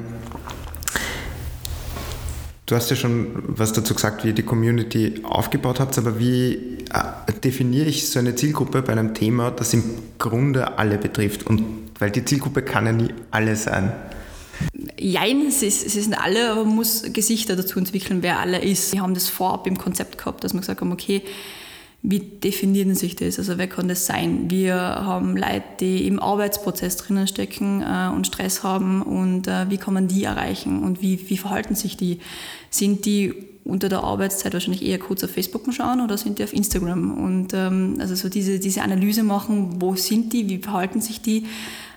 Du 2.73 2.77
hast 2.77 2.89
ja 2.89 2.97
schon 2.97 3.27
was 3.49 3.75
dazu 3.75 3.93
gesagt, 3.93 4.25
wie 4.25 4.29
ihr 4.29 4.35
die 4.35 4.45
Community 4.45 5.21
aufgebaut 5.25 5.79
habt, 5.79 5.99
aber 5.99 6.19
wie 6.19 6.79
äh, 6.91 7.33
definiere 7.45 7.85
ich 7.85 8.09
so 8.09 8.19
eine 8.19 8.35
Zielgruppe 8.35 8.81
bei 8.81 8.93
einem 8.93 9.13
Thema, 9.13 9.51
das 9.51 9.75
im 9.75 9.85
Grunde 10.17 10.79
alle 10.79 10.97
betrifft? 10.97 11.47
Und 11.47 11.65
weil 11.99 12.11
die 12.11 12.25
Zielgruppe 12.25 12.63
kann 12.63 12.87
ja 12.87 12.93
nie 12.93 13.11
alle 13.31 13.57
sein. 13.57 13.93
Jein, 14.99 15.49
es, 15.49 15.63
es 15.63 15.83
sind 15.83 16.15
alle, 16.15 16.51
aber 16.51 16.65
man 16.65 16.77
muss 16.77 17.03
Gesichter 17.13 17.57
dazu 17.57 17.79
entwickeln, 17.79 18.23
wer 18.23 18.39
alle 18.39 18.63
ist. 18.63 18.95
Wir 18.95 19.03
haben 19.03 19.13
das 19.13 19.29
vorab 19.29 19.67
im 19.67 19.77
Konzept 19.77 20.17
gehabt, 20.17 20.43
dass 20.43 20.55
wir 20.55 20.61
gesagt 20.61 20.81
haben, 20.81 20.93
okay, 20.93 21.21
wie 22.05 22.19
definieren 22.19 22.97
sich 22.97 23.15
das? 23.15 23.39
Also 23.39 23.59
wer 23.59 23.69
kann 23.69 23.87
das 23.87 24.07
sein? 24.07 24.51
Wir 24.51 24.75
haben 24.75 25.37
Leute, 25.37 25.63
die 25.79 26.07
im 26.09 26.19
Arbeitsprozess 26.19 26.97
drinnen 26.97 27.29
stecken 27.29 27.81
äh, 27.81 28.11
und 28.13 28.27
Stress 28.27 28.65
haben 28.65 29.03
und 29.03 29.47
äh, 29.47 29.71
wie 29.71 29.77
kann 29.77 29.95
man 29.95 30.09
die 30.09 30.25
erreichen 30.25 30.83
und 30.83 31.01
wie, 31.01 31.31
wie 31.31 31.37
verhalten 31.37 31.77
sich 31.77 31.97
die? 31.97 32.19
Sind 32.71 33.07
die 33.07 33.35
unter 33.65 33.89
der 33.89 34.03
Arbeitszeit 34.03 34.53
wahrscheinlich 34.53 34.85
eher 34.85 34.99
kurz 34.99 35.23
auf 35.23 35.31
Facebook 35.31 35.63
schauen 35.73 36.01
oder 36.01 36.19
sind 36.19 36.41
die 36.41 36.45
auf 36.45 36.53
Instagram? 36.53 37.17
Und 37.17 37.55
ähm, 37.55 37.99
also 38.01 38.17
so 38.17 38.29
diese, 38.29 38.59
diese 38.59 38.83
Analyse 38.83 39.23
machen, 39.23 39.81
wo 39.81 39.95
sind 39.95 40.33
die, 40.33 40.49
wie 40.49 40.59
verhalten 40.59 41.01
sich 41.01 41.23
die? 41.23 41.47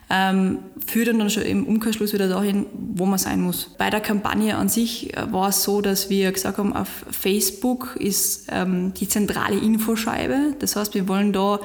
Ähm, 0.10 0.60
führt 0.86 1.08
dann 1.08 1.30
schon 1.30 1.44
im 1.44 1.66
Umkehrschluss 1.66 2.14
wieder 2.14 2.28
dahin, 2.28 2.68
wo 2.74 3.06
man 3.06 3.18
sein 3.18 3.42
muss. 3.42 3.72
Bei 3.78 3.90
der 3.90 4.02
Kampagne 4.02 4.56
an 4.56 4.70
sich 4.70 5.16
äh, 5.16 5.32
war 5.32 5.50
es 5.50 5.64
so, 5.64 5.82
dass 5.82 6.10
wir 6.10 6.32
gesagt 6.32 6.58
haben, 6.58 6.74
auf 6.74 7.06
Facebook 7.10 7.96
ist 8.00 8.48
ähm, 8.52 8.94
die 8.94 9.08
zentrale 9.08 9.58
Infoscheibe. 9.58 10.56
Das 10.60 10.76
heißt, 10.76 10.94
wir 10.94 11.08
wollen 11.08 11.34
da 11.34 11.60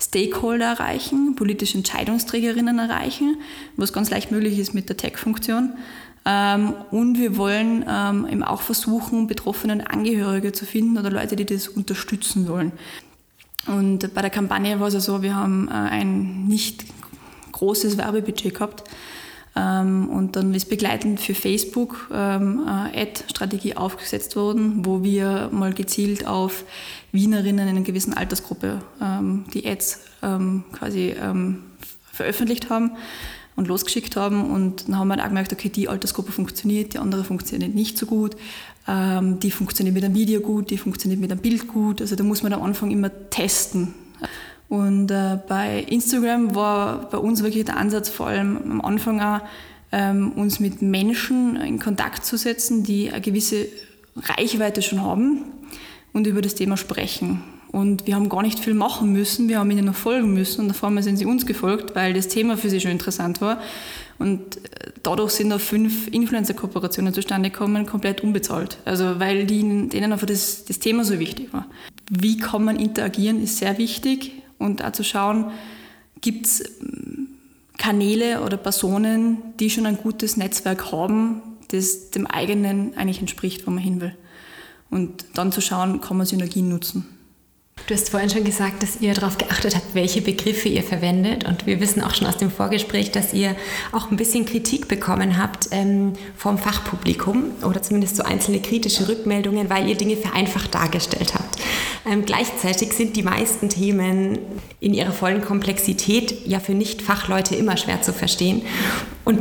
Stakeholder 0.00 0.66
erreichen, 0.66 1.36
politische 1.36 1.78
Entscheidungsträgerinnen 1.78 2.78
erreichen, 2.78 3.36
was 3.76 3.92
ganz 3.92 4.10
leicht 4.10 4.32
möglich 4.32 4.58
ist 4.58 4.74
mit 4.74 4.88
der 4.88 4.96
Tech-Funktion. 4.96 5.74
Ähm, 6.24 6.74
und 6.90 7.18
wir 7.18 7.36
wollen 7.36 7.84
ähm, 7.88 8.26
eben 8.30 8.42
auch 8.42 8.62
versuchen, 8.62 9.26
betroffenen 9.26 9.80
Angehörige 9.80 10.52
zu 10.52 10.64
finden 10.64 10.98
oder 10.98 11.10
Leute, 11.10 11.36
die 11.36 11.44
das 11.44 11.68
unterstützen 11.68 12.48
wollen. 12.48 12.72
Und 13.66 14.12
bei 14.14 14.22
der 14.22 14.30
Kampagne 14.30 14.80
war 14.80 14.88
es 14.88 14.94
ja 14.94 15.00
so, 15.00 15.22
wir 15.22 15.36
haben 15.36 15.68
äh, 15.68 15.72
ein 15.72 16.46
nicht 16.46 16.84
großes 17.62 17.96
Werbebudget 17.96 18.54
gehabt. 18.54 18.82
Ähm, 19.54 20.08
und 20.08 20.36
dann 20.36 20.54
ist 20.54 20.68
begleitend 20.68 21.20
für 21.20 21.34
Facebook 21.34 22.08
ähm, 22.12 22.66
Ad-Strategie 22.66 23.76
aufgesetzt 23.76 24.34
worden, 24.34 24.84
wo 24.84 25.02
wir 25.02 25.50
mal 25.52 25.72
gezielt 25.72 26.26
auf 26.26 26.64
Wienerinnen 27.12 27.68
in 27.68 27.76
einer 27.76 27.84
gewissen 27.84 28.14
Altersgruppe 28.14 28.80
ähm, 29.00 29.44
die 29.54 29.66
Ads 29.66 30.00
quasi 30.72 31.16
veröffentlicht 32.12 32.70
haben 32.70 32.92
und 33.56 33.66
losgeschickt 33.66 34.14
haben. 34.14 34.52
Und 34.52 34.86
dann 34.86 34.96
haben 34.96 35.08
wir 35.08 35.18
auch 35.18 35.26
gemerkt, 35.26 35.52
okay, 35.52 35.68
die 35.68 35.88
Altersgruppe 35.88 36.30
funktioniert, 36.30 36.94
die 36.94 36.98
andere 36.98 37.24
funktioniert 37.24 37.74
nicht 37.74 37.98
so 37.98 38.06
gut. 38.06 38.36
die 38.86 39.50
funktioniert 39.50 39.94
mit 39.94 40.04
einem 40.04 40.14
Video 40.14 40.40
gut, 40.40 40.70
die 40.70 40.78
funktioniert 40.78 41.20
mit 41.20 41.32
einem 41.32 41.40
Bild 41.40 41.66
gut. 41.66 42.00
Also 42.00 42.14
da 42.14 42.22
muss 42.22 42.44
man 42.44 42.52
am 42.52 42.62
Anfang 42.62 42.92
immer 42.92 43.10
testen. 43.30 43.94
Und 44.72 45.10
äh, 45.10 45.38
bei 45.48 45.84
Instagram 45.86 46.54
war 46.54 47.10
bei 47.10 47.18
uns 47.18 47.42
wirklich 47.42 47.66
der 47.66 47.76
Ansatz 47.76 48.08
vor 48.08 48.28
allem 48.28 48.56
am 48.56 48.80
Anfang 48.80 49.20
auch, 49.20 49.40
ähm, 49.92 50.32
uns 50.32 50.60
mit 50.60 50.80
Menschen 50.80 51.56
in 51.56 51.78
Kontakt 51.78 52.24
zu 52.24 52.38
setzen, 52.38 52.82
die 52.82 53.10
eine 53.10 53.20
gewisse 53.20 53.66
Reichweite 54.16 54.80
schon 54.80 55.02
haben 55.02 55.42
und 56.14 56.26
über 56.26 56.40
das 56.40 56.54
Thema 56.54 56.78
sprechen. 56.78 57.42
Und 57.70 58.06
wir 58.06 58.14
haben 58.14 58.30
gar 58.30 58.40
nicht 58.40 58.60
viel 58.60 58.72
machen 58.72 59.12
müssen, 59.12 59.50
wir 59.50 59.58
haben 59.58 59.70
ihnen 59.70 59.84
noch 59.84 59.94
folgen 59.94 60.32
müssen 60.32 60.64
und 60.64 60.70
auf 60.70 60.82
einmal 60.82 61.02
sind 61.02 61.18
sie 61.18 61.26
uns 61.26 61.44
gefolgt, 61.44 61.94
weil 61.94 62.14
das 62.14 62.28
Thema 62.28 62.56
für 62.56 62.70
sie 62.70 62.80
schon 62.80 62.92
interessant 62.92 63.42
war. 63.42 63.60
Und 64.18 64.56
äh, 64.56 64.92
dadurch 65.02 65.32
sind 65.32 65.50
da 65.50 65.58
fünf 65.58 66.08
Influencer-Kooperationen 66.08 67.12
zustande 67.12 67.50
gekommen, 67.50 67.84
komplett 67.84 68.22
unbezahlt. 68.22 68.78
Also 68.86 69.20
weil 69.20 69.44
die, 69.44 69.88
denen 69.90 70.12
einfach 70.14 70.26
das, 70.26 70.64
das 70.64 70.78
Thema 70.78 71.04
so 71.04 71.18
wichtig 71.18 71.52
war. 71.52 71.66
Wie 72.08 72.38
kann 72.38 72.64
man 72.64 72.76
interagieren, 72.76 73.42
ist 73.42 73.58
sehr 73.58 73.76
wichtig 73.76 74.41
und 74.62 74.84
auch 74.84 74.92
zu 74.92 75.04
schauen, 75.04 75.50
gibt 76.20 76.46
es 76.46 76.60
ähm, 76.80 77.28
Kanäle 77.78 78.42
oder 78.42 78.56
Personen, 78.56 79.38
die 79.58 79.70
schon 79.70 79.86
ein 79.86 79.96
gutes 79.96 80.36
Netzwerk 80.36 80.92
haben, 80.92 81.42
das 81.68 82.10
dem 82.10 82.26
eigenen 82.26 82.96
eigentlich 82.96 83.20
entspricht, 83.20 83.66
wo 83.66 83.70
man 83.70 83.82
hin 83.82 84.00
will. 84.00 84.16
Und 84.90 85.24
dann 85.34 85.52
zu 85.52 85.60
schauen, 85.60 86.00
kann 86.00 86.16
man 86.16 86.26
Synergien 86.26 86.68
nutzen. 86.68 87.06
Du 87.86 87.94
hast 87.94 88.10
vorhin 88.10 88.30
schon 88.30 88.44
gesagt, 88.44 88.82
dass 88.82 89.00
ihr 89.00 89.12
darauf 89.14 89.38
geachtet 89.38 89.74
habt, 89.74 89.94
welche 89.94 90.22
Begriffe 90.22 90.68
ihr 90.68 90.84
verwendet. 90.84 91.44
Und 91.44 91.66
wir 91.66 91.80
wissen 91.80 92.00
auch 92.02 92.14
schon 92.14 92.28
aus 92.28 92.36
dem 92.36 92.50
Vorgespräch, 92.50 93.10
dass 93.10 93.32
ihr 93.32 93.56
auch 93.90 94.10
ein 94.10 94.16
bisschen 94.16 94.44
Kritik 94.44 94.86
bekommen 94.86 95.36
habt 95.36 95.68
ähm, 95.72 96.12
vom 96.36 96.58
Fachpublikum 96.58 97.50
oder 97.62 97.82
zumindest 97.82 98.16
so 98.16 98.22
einzelne 98.22 98.60
kritische 98.60 99.08
Rückmeldungen, 99.08 99.68
weil 99.68 99.88
ihr 99.88 99.96
Dinge 99.96 100.16
vereinfacht 100.16 100.74
dargestellt 100.74 101.34
habt. 101.34 101.61
Ähm, 102.04 102.24
gleichzeitig 102.24 102.92
sind 102.92 103.16
die 103.16 103.22
meisten 103.22 103.68
Themen 103.68 104.38
in 104.80 104.92
ihrer 104.92 105.12
vollen 105.12 105.42
Komplexität 105.42 106.46
ja 106.46 106.58
für 106.58 106.74
Nicht-Fachleute 106.74 107.54
immer 107.54 107.76
schwer 107.76 108.02
zu 108.02 108.12
verstehen. 108.12 108.62
Und 109.24 109.40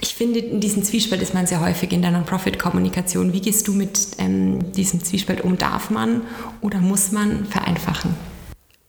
ich 0.00 0.14
finde, 0.14 0.40
in 0.40 0.60
diesem 0.60 0.82
Zwiespalt 0.82 1.22
ist 1.22 1.32
man 1.32 1.46
sehr 1.46 1.60
häufig 1.60 1.92
in 1.92 2.02
der 2.02 2.10
Non-Profit-Kommunikation. 2.10 3.32
Wie 3.32 3.40
gehst 3.40 3.68
du 3.68 3.72
mit 3.72 4.08
ähm, 4.18 4.72
diesem 4.72 5.04
Zwiespalt 5.04 5.42
um? 5.42 5.58
Darf 5.58 5.90
man 5.90 6.22
oder 6.60 6.80
muss 6.80 7.12
man 7.12 7.46
vereinfachen? 7.46 8.14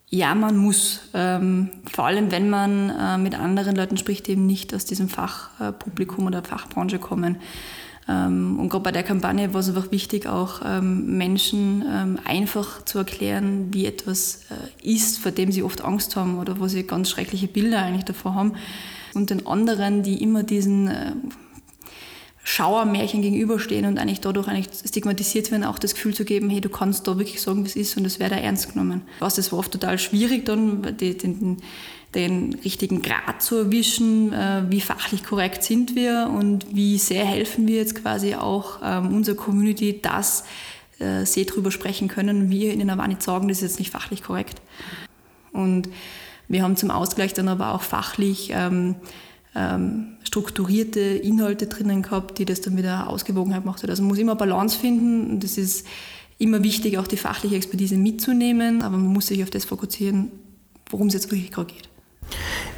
Ja, 0.09 0.33
man 0.33 0.57
muss. 0.57 1.01
Ähm, 1.13 1.69
vor 1.91 2.05
allem, 2.05 2.31
wenn 2.31 2.49
man 2.49 2.89
äh, 2.89 3.17
mit 3.19 3.35
anderen 3.35 3.75
Leuten 3.75 3.97
spricht, 3.97 4.27
die 4.27 4.31
eben 4.31 4.45
nicht 4.47 4.73
aus 4.73 4.85
diesem 4.85 5.07
Fachpublikum 5.07 6.25
oder 6.25 6.43
Fachbranche 6.43 6.97
kommen. 6.97 7.37
Ähm, 8.07 8.59
und 8.59 8.69
gerade 8.69 8.83
bei 8.83 8.91
der 8.91 9.03
Kampagne 9.03 9.53
war 9.53 9.61
es 9.61 9.69
einfach 9.69 9.91
wichtig, 9.91 10.27
auch 10.27 10.61
ähm, 10.65 11.17
Menschen 11.17 11.83
ähm, 11.87 12.19
einfach 12.25 12.83
zu 12.83 12.97
erklären, 12.97 13.73
wie 13.73 13.85
etwas 13.85 14.41
äh, 14.49 14.87
ist, 14.87 15.19
vor 15.19 15.31
dem 15.31 15.51
sie 15.51 15.63
oft 15.63 15.81
Angst 15.81 16.15
haben 16.15 16.37
oder 16.37 16.59
wo 16.59 16.67
sie 16.67 16.83
ganz 16.83 17.09
schreckliche 17.09 17.47
Bilder 17.47 17.81
eigentlich 17.81 18.05
davor 18.05 18.35
haben 18.35 18.53
und 19.13 19.29
den 19.29 19.47
anderen, 19.47 20.03
die 20.03 20.21
immer 20.21 20.43
diesen 20.43 20.87
äh, 20.87 21.13
Schauermärchen 22.43 23.21
gegenüberstehen 23.21 23.85
und 23.85 23.97
eigentlich 23.97 24.19
dadurch 24.19 24.49
eigentlich 24.49 24.67
stigmatisiert 24.85 25.49
werden, 25.51 25.63
auch 25.63 25.79
das 25.79 25.93
Gefühl 25.93 26.13
zu 26.13 26.25
geben, 26.25 26.49
hey, 26.49 26.59
du 26.59 26.67
kannst 26.67 27.07
da 27.07 27.17
wirklich 27.17 27.41
sagen, 27.41 27.63
wie 27.63 27.69
es 27.69 27.75
ist 27.77 27.95
und 27.95 28.05
es 28.05 28.19
wäre 28.19 28.31
da 28.31 28.35
ernst 28.35 28.73
genommen. 28.73 29.01
Was 29.19 29.35
das 29.35 29.51
war 29.53 29.59
oft 29.59 29.71
total 29.71 29.97
schwierig 29.97 30.45
dann, 30.45 30.97
den, 30.97 31.17
den, 31.17 31.57
den 32.15 32.53
richtigen 32.63 33.01
Grad 33.01 33.41
zu 33.41 33.57
erwischen, 33.57 34.33
äh, 34.33 34.63
wie 34.69 34.81
fachlich 34.81 35.23
korrekt 35.23 35.63
sind 35.63 35.95
wir 35.95 36.31
und 36.33 36.75
wie 36.75 36.97
sehr 36.97 37.25
helfen 37.25 37.67
wir 37.67 37.77
jetzt 37.77 37.95
quasi 37.95 38.35
auch 38.35 38.79
ähm, 38.83 39.13
unserer 39.13 39.35
Community, 39.35 39.99
dass 40.01 40.43
äh, 40.99 41.25
sie 41.25 41.45
drüber 41.45 41.71
sprechen 41.71 42.07
können. 42.07 42.49
Wir 42.49 42.73
ihnen 42.73 42.89
aber 42.89 43.07
nicht 43.07 43.23
sagen, 43.23 43.47
das 43.47 43.57
ist 43.57 43.63
jetzt 43.63 43.79
nicht 43.79 43.91
fachlich 43.91 44.23
korrekt. 44.23 44.61
Und 45.51 45.89
wir 46.47 46.63
haben 46.63 46.75
zum 46.75 46.91
Ausgleich 46.91 47.33
dann 47.33 47.47
aber 47.47 47.73
auch 47.73 47.81
fachlich 47.81 48.51
ähm, 48.53 48.95
ähm, 49.55 50.17
strukturierte 50.23 50.99
Inhalte 50.99 51.67
drinnen 51.67 52.01
gehabt, 52.01 52.37
die 52.39 52.45
das 52.45 52.61
dann 52.61 52.77
wieder 52.77 53.09
Ausgewogenheit 53.09 53.65
macht. 53.65 53.87
Also 53.87 54.01
man 54.01 54.09
muss 54.09 54.17
immer 54.17 54.35
Balance 54.35 54.77
finden 54.77 55.31
und 55.31 55.43
es 55.43 55.57
ist 55.57 55.85
immer 56.37 56.63
wichtig, 56.63 56.97
auch 56.97 57.07
die 57.07 57.17
fachliche 57.17 57.55
Expertise 57.55 57.95
mitzunehmen, 57.95 58.81
aber 58.81 58.97
man 58.97 59.13
muss 59.13 59.27
sich 59.27 59.43
auf 59.43 59.49
das 59.49 59.65
fokussieren, 59.65 60.31
worum 60.89 61.07
es 61.07 61.13
jetzt 61.13 61.31
wirklich 61.31 61.51
gerade 61.51 61.73
geht. 61.73 61.89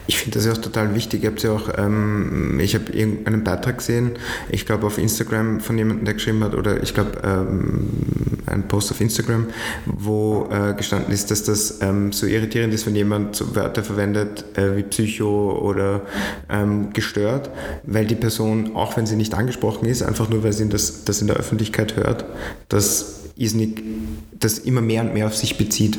Ich 0.07 0.19
finde 0.19 0.37
das 0.37 0.45
ja 0.45 0.51
auch 0.51 0.57
total 0.57 0.93
wichtig. 0.93 1.23
Ihr 1.23 1.31
habt 1.31 1.41
ja 1.41 1.51
auch, 1.51 1.69
ähm, 1.77 2.59
ich 2.59 2.75
habe 2.75 2.91
irgendeinen 2.91 3.43
Beitrag 3.43 3.79
gesehen, 3.79 4.11
ich 4.49 4.65
glaube 4.65 4.85
auf 4.85 4.99
Instagram 4.99 5.59
von 5.61 5.77
jemandem, 5.77 6.05
der 6.05 6.13
geschrieben 6.13 6.43
hat, 6.43 6.53
oder 6.53 6.83
ich 6.83 6.93
glaube 6.93 7.13
ähm, 7.23 7.89
ein 8.45 8.67
Post 8.67 8.91
auf 8.91 9.01
Instagram, 9.01 9.47
wo 9.85 10.47
äh, 10.51 10.75
gestanden 10.75 11.11
ist, 11.11 11.31
dass 11.31 11.43
das 11.43 11.79
ähm, 11.81 12.11
so 12.11 12.27
irritierend 12.27 12.71
ist, 12.73 12.85
wenn 12.85 12.95
jemand 12.95 13.35
so 13.35 13.55
Wörter 13.55 13.83
verwendet 13.83 14.45
äh, 14.55 14.77
wie 14.77 14.83
Psycho 14.83 15.59
oder 15.59 16.01
ähm, 16.49 16.93
gestört, 16.93 17.49
weil 17.83 18.05
die 18.05 18.15
Person, 18.15 18.75
auch 18.75 18.95
wenn 18.97 19.07
sie 19.07 19.15
nicht 19.15 19.33
angesprochen 19.33 19.87
ist, 19.87 20.03
einfach 20.03 20.29
nur 20.29 20.43
weil 20.43 20.53
sie 20.53 20.69
das, 20.69 21.03
das 21.05 21.21
in 21.21 21.27
der 21.27 21.37
Öffentlichkeit 21.37 21.95
hört, 21.95 22.25
das, 22.69 23.21
ist 23.37 23.55
nicht, 23.55 23.81
das 24.33 24.59
immer 24.59 24.81
mehr 24.81 25.01
und 25.01 25.13
mehr 25.13 25.27
auf 25.27 25.35
sich 25.35 25.57
bezieht. 25.57 25.97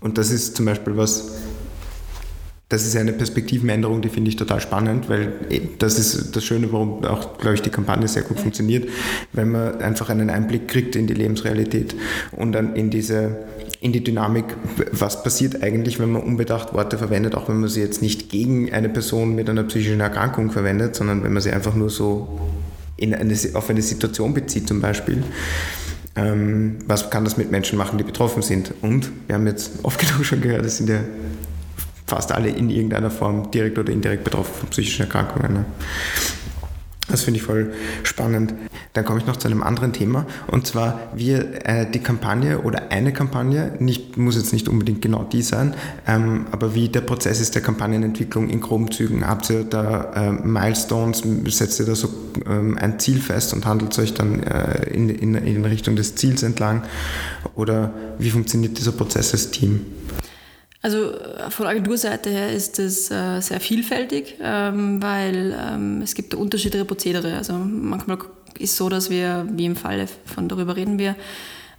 Und 0.00 0.18
das 0.18 0.30
ist 0.30 0.56
zum 0.56 0.66
Beispiel 0.66 0.96
was, 0.96 1.32
das 2.68 2.86
ist 2.86 2.96
eine 2.96 3.14
Perspektivenänderung, 3.14 4.02
die 4.02 4.10
finde 4.10 4.28
ich 4.28 4.36
total 4.36 4.60
spannend, 4.60 5.08
weil 5.08 5.32
das 5.78 5.98
ist 5.98 6.36
das 6.36 6.44
Schöne, 6.44 6.70
warum 6.70 7.02
auch, 7.04 7.38
glaube 7.38 7.54
ich, 7.54 7.62
die 7.62 7.70
Kampagne 7.70 8.06
sehr 8.08 8.22
gut 8.22 8.38
funktioniert, 8.38 8.88
wenn 9.32 9.50
man 9.50 9.80
einfach 9.80 10.10
einen 10.10 10.28
Einblick 10.28 10.68
kriegt 10.68 10.94
in 10.94 11.06
die 11.06 11.14
Lebensrealität 11.14 11.94
und 12.32 12.52
dann 12.52 12.76
in 12.76 12.90
diese, 12.90 13.38
in 13.80 13.92
die 13.92 14.04
Dynamik, 14.04 14.44
was 14.92 15.22
passiert 15.22 15.62
eigentlich, 15.62 15.98
wenn 15.98 16.12
man 16.12 16.22
unbedacht 16.22 16.74
Worte 16.74 16.98
verwendet, 16.98 17.34
auch 17.34 17.48
wenn 17.48 17.58
man 17.58 17.70
sie 17.70 17.80
jetzt 17.80 18.02
nicht 18.02 18.28
gegen 18.28 18.70
eine 18.70 18.90
Person 18.90 19.34
mit 19.34 19.48
einer 19.48 19.64
psychischen 19.64 20.00
Erkrankung 20.00 20.50
verwendet, 20.50 20.94
sondern 20.94 21.24
wenn 21.24 21.32
man 21.32 21.42
sie 21.42 21.52
einfach 21.52 21.74
nur 21.74 21.88
so 21.88 22.38
in 22.98 23.14
eine, 23.14 23.34
auf 23.54 23.70
eine 23.70 23.80
Situation 23.80 24.34
bezieht 24.34 24.68
zum 24.68 24.82
Beispiel 24.82 25.22
ähm, 26.18 26.78
was 26.86 27.10
kann 27.10 27.24
das 27.24 27.36
mit 27.36 27.50
Menschen 27.50 27.78
machen, 27.78 27.96
die 27.96 28.04
betroffen 28.04 28.42
sind? 28.42 28.74
Und 28.82 29.10
wir 29.26 29.36
haben 29.36 29.46
jetzt 29.46 29.84
oft 29.84 30.00
genug 30.06 30.24
schon 30.24 30.40
gehört, 30.40 30.66
es 30.66 30.78
sind 30.78 30.88
ja 30.88 31.00
fast 32.08 32.32
alle 32.32 32.48
in 32.48 32.70
irgendeiner 32.70 33.10
Form 33.10 33.50
direkt 33.50 33.78
oder 33.78 33.92
indirekt 33.92 34.24
betroffen 34.24 34.54
von 34.54 34.68
psychischen 34.70 35.02
Erkrankungen. 35.02 35.52
Ne? 35.52 35.64
Das 37.08 37.22
finde 37.22 37.40
ich 37.40 37.44
voll 37.44 37.72
spannend. 38.02 38.54
Dann 38.92 39.04
komme 39.04 39.18
ich 39.18 39.26
noch 39.26 39.36
zu 39.36 39.48
einem 39.48 39.62
anderen 39.62 39.92
Thema 39.92 40.26
und 40.46 40.66
zwar 40.66 41.10
wir 41.14 41.66
äh, 41.66 41.90
die 41.90 42.00
Kampagne 42.00 42.60
oder 42.60 42.90
eine 42.90 43.12
Kampagne, 43.12 43.72
nicht, 43.78 44.16
muss 44.16 44.36
jetzt 44.36 44.52
nicht 44.52 44.68
unbedingt 44.68 45.00
genau 45.00 45.24
die 45.24 45.42
sein, 45.42 45.74
ähm, 46.06 46.46
aber 46.50 46.74
wie 46.74 46.88
der 46.88 47.00
Prozess 47.00 47.40
ist 47.40 47.54
der 47.54 47.62
Kampagnenentwicklung 47.62 48.50
in 48.50 48.60
groben 48.60 48.90
Zügen. 48.90 49.26
Habt 49.26 49.48
ihr 49.50 49.64
da 49.64 50.12
äh, 50.14 50.32
Milestones, 50.32 51.22
setzt 51.46 51.80
ihr 51.80 51.86
da 51.86 51.94
so 51.94 52.08
ähm, 52.46 52.76
ein 52.78 52.98
Ziel 52.98 53.20
fest 53.20 53.54
und 53.54 53.64
handelt 53.64 53.98
euch 53.98 54.14
dann 54.14 54.42
äh, 54.42 54.90
in, 54.90 55.08
in, 55.08 55.34
in 55.34 55.64
Richtung 55.64 55.96
des 55.96 56.14
Ziels 56.14 56.42
entlang 56.42 56.82
oder 57.54 57.92
wie 58.18 58.30
funktioniert 58.30 58.78
dieser 58.78 58.92
Prozess 58.92 59.32
als 59.32 59.50
Team? 59.50 59.80
Also 60.88 61.12
äh, 61.12 61.50
von 61.50 61.66
Agenturseite 61.66 62.30
her 62.30 62.50
ist 62.50 62.78
es 62.78 63.10
äh, 63.10 63.40
sehr 63.40 63.60
vielfältig, 63.60 64.36
ähm, 64.40 65.02
weil 65.02 65.54
ähm, 65.60 66.00
es 66.00 66.14
gibt 66.14 66.34
unterschiedliche 66.34 66.86
Prozedere. 66.86 67.36
Also 67.36 67.52
manchmal 67.52 68.16
ist 68.58 68.74
so, 68.74 68.88
dass 68.88 69.10
wir, 69.10 69.46
wie 69.50 69.66
im 69.66 69.76
Falle 69.76 70.08
von 70.24 70.48
darüber 70.48 70.76
reden 70.76 70.98
wir, 70.98 71.14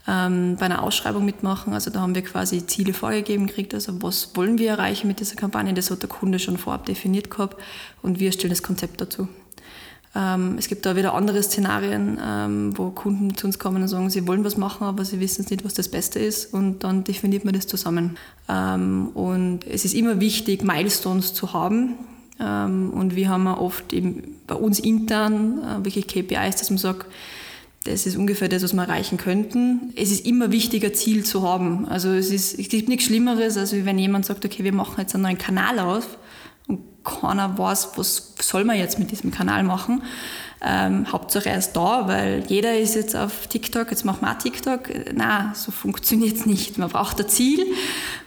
ähm, 0.07 0.57
bei 0.59 0.67
einer 0.67 0.83
Ausschreibung 0.83 1.25
mitmachen. 1.25 1.73
Also 1.73 1.89
da 1.89 2.01
haben 2.01 2.13
wir 2.13 2.21
quasi 2.21 2.67
Ziele 2.67 2.93
vorgegeben 2.93 3.47
gekriegt. 3.47 3.73
Also 3.73 3.99
was 4.03 4.35
wollen 4.35 4.59
wir 4.59 4.69
erreichen 4.69 5.07
mit 5.07 5.19
dieser 5.19 5.35
Kampagne? 5.35 5.73
Das 5.73 5.89
hat 5.89 6.03
der 6.03 6.09
Kunde 6.09 6.37
schon 6.37 6.59
vorab 6.59 6.85
definiert 6.85 7.31
gehabt 7.31 7.59
und 8.03 8.19
wir 8.19 8.31
stellen 8.31 8.51
das 8.51 8.61
Konzept 8.61 9.01
dazu. 9.01 9.27
Ähm, 10.15 10.55
es 10.57 10.67
gibt 10.67 10.85
da 10.85 10.95
wieder 10.95 11.13
andere 11.13 11.43
Szenarien, 11.43 12.19
ähm, 12.23 12.77
wo 12.77 12.89
Kunden 12.89 13.37
zu 13.37 13.47
uns 13.47 13.59
kommen 13.59 13.81
und 13.81 13.87
sagen, 13.87 14.09
sie 14.09 14.27
wollen 14.27 14.43
was 14.43 14.57
machen, 14.57 14.85
aber 14.85 15.05
sie 15.05 15.19
wissen 15.19 15.45
nicht, 15.49 15.63
was 15.63 15.75
das 15.75 15.87
Beste 15.87 16.19
ist 16.19 16.53
und 16.53 16.83
dann 16.83 17.03
definiert 17.03 17.45
man 17.45 17.53
das 17.53 17.67
zusammen. 17.67 18.17
Ähm, 18.47 19.09
und 19.13 19.67
es 19.67 19.85
ist 19.85 19.93
immer 19.93 20.19
wichtig, 20.19 20.63
Milestones 20.63 21.33
zu 21.33 21.53
haben 21.53 21.95
und 22.39 23.17
wir 23.17 23.27
haben 23.27 23.47
oft 23.47 23.91
eben 23.91 24.37
bei 24.47 24.55
uns 24.55 24.79
intern 24.79 25.59
äh, 25.61 25.83
wirklich 25.83 26.07
KPIs, 26.07 26.55
dass 26.55 26.69
man 26.69 26.77
sagt, 26.77 27.05
das 27.83 28.05
ist 28.05 28.15
ungefähr 28.15 28.47
das, 28.47 28.63
was 28.63 28.73
wir 28.73 28.83
erreichen 28.83 29.17
könnten. 29.17 29.91
Es 29.95 30.09
ist 30.09 30.25
immer 30.25 30.49
wichtiger, 30.51 30.93
Ziel 30.93 31.25
zu 31.25 31.43
haben. 31.43 31.85
Also 31.87 32.09
es, 32.09 32.31
ist, 32.31 32.57
es 32.57 32.69
gibt 32.69 32.87
nichts 32.87 33.05
Schlimmeres, 33.05 33.57
als 33.57 33.73
wenn 33.73 33.99
jemand 33.99 34.25
sagt, 34.25 34.45
okay, 34.45 34.63
wir 34.63 34.73
machen 34.73 34.95
jetzt 34.99 35.15
einen 35.15 35.23
neuen 35.23 35.37
Kanal 35.37 35.79
auf 35.79 36.17
keiner 37.09 37.57
weiß, 37.57 37.89
was 37.95 38.33
soll 38.39 38.63
man 38.63 38.77
jetzt 38.77 38.99
mit 38.99 39.11
diesem 39.11 39.31
Kanal 39.31 39.63
machen. 39.63 40.03
Ähm, 40.61 41.09
Hauptsache 41.09 41.49
er 41.49 41.57
ist 41.57 41.73
da, 41.73 42.07
weil 42.07 42.43
jeder 42.47 42.77
ist 42.77 42.95
jetzt 42.95 43.15
auf 43.15 43.47
TikTok, 43.47 43.91
jetzt 43.91 44.03
machen 44.03 44.19
wir 44.21 44.31
auch 44.31 44.37
TikTok. 44.37 44.89
Na, 45.13 45.53
so 45.55 45.71
funktioniert 45.71 46.35
es 46.35 46.45
nicht. 46.45 46.77
Man 46.77 46.89
braucht 46.89 47.19
ein 47.19 47.29
Ziel 47.29 47.65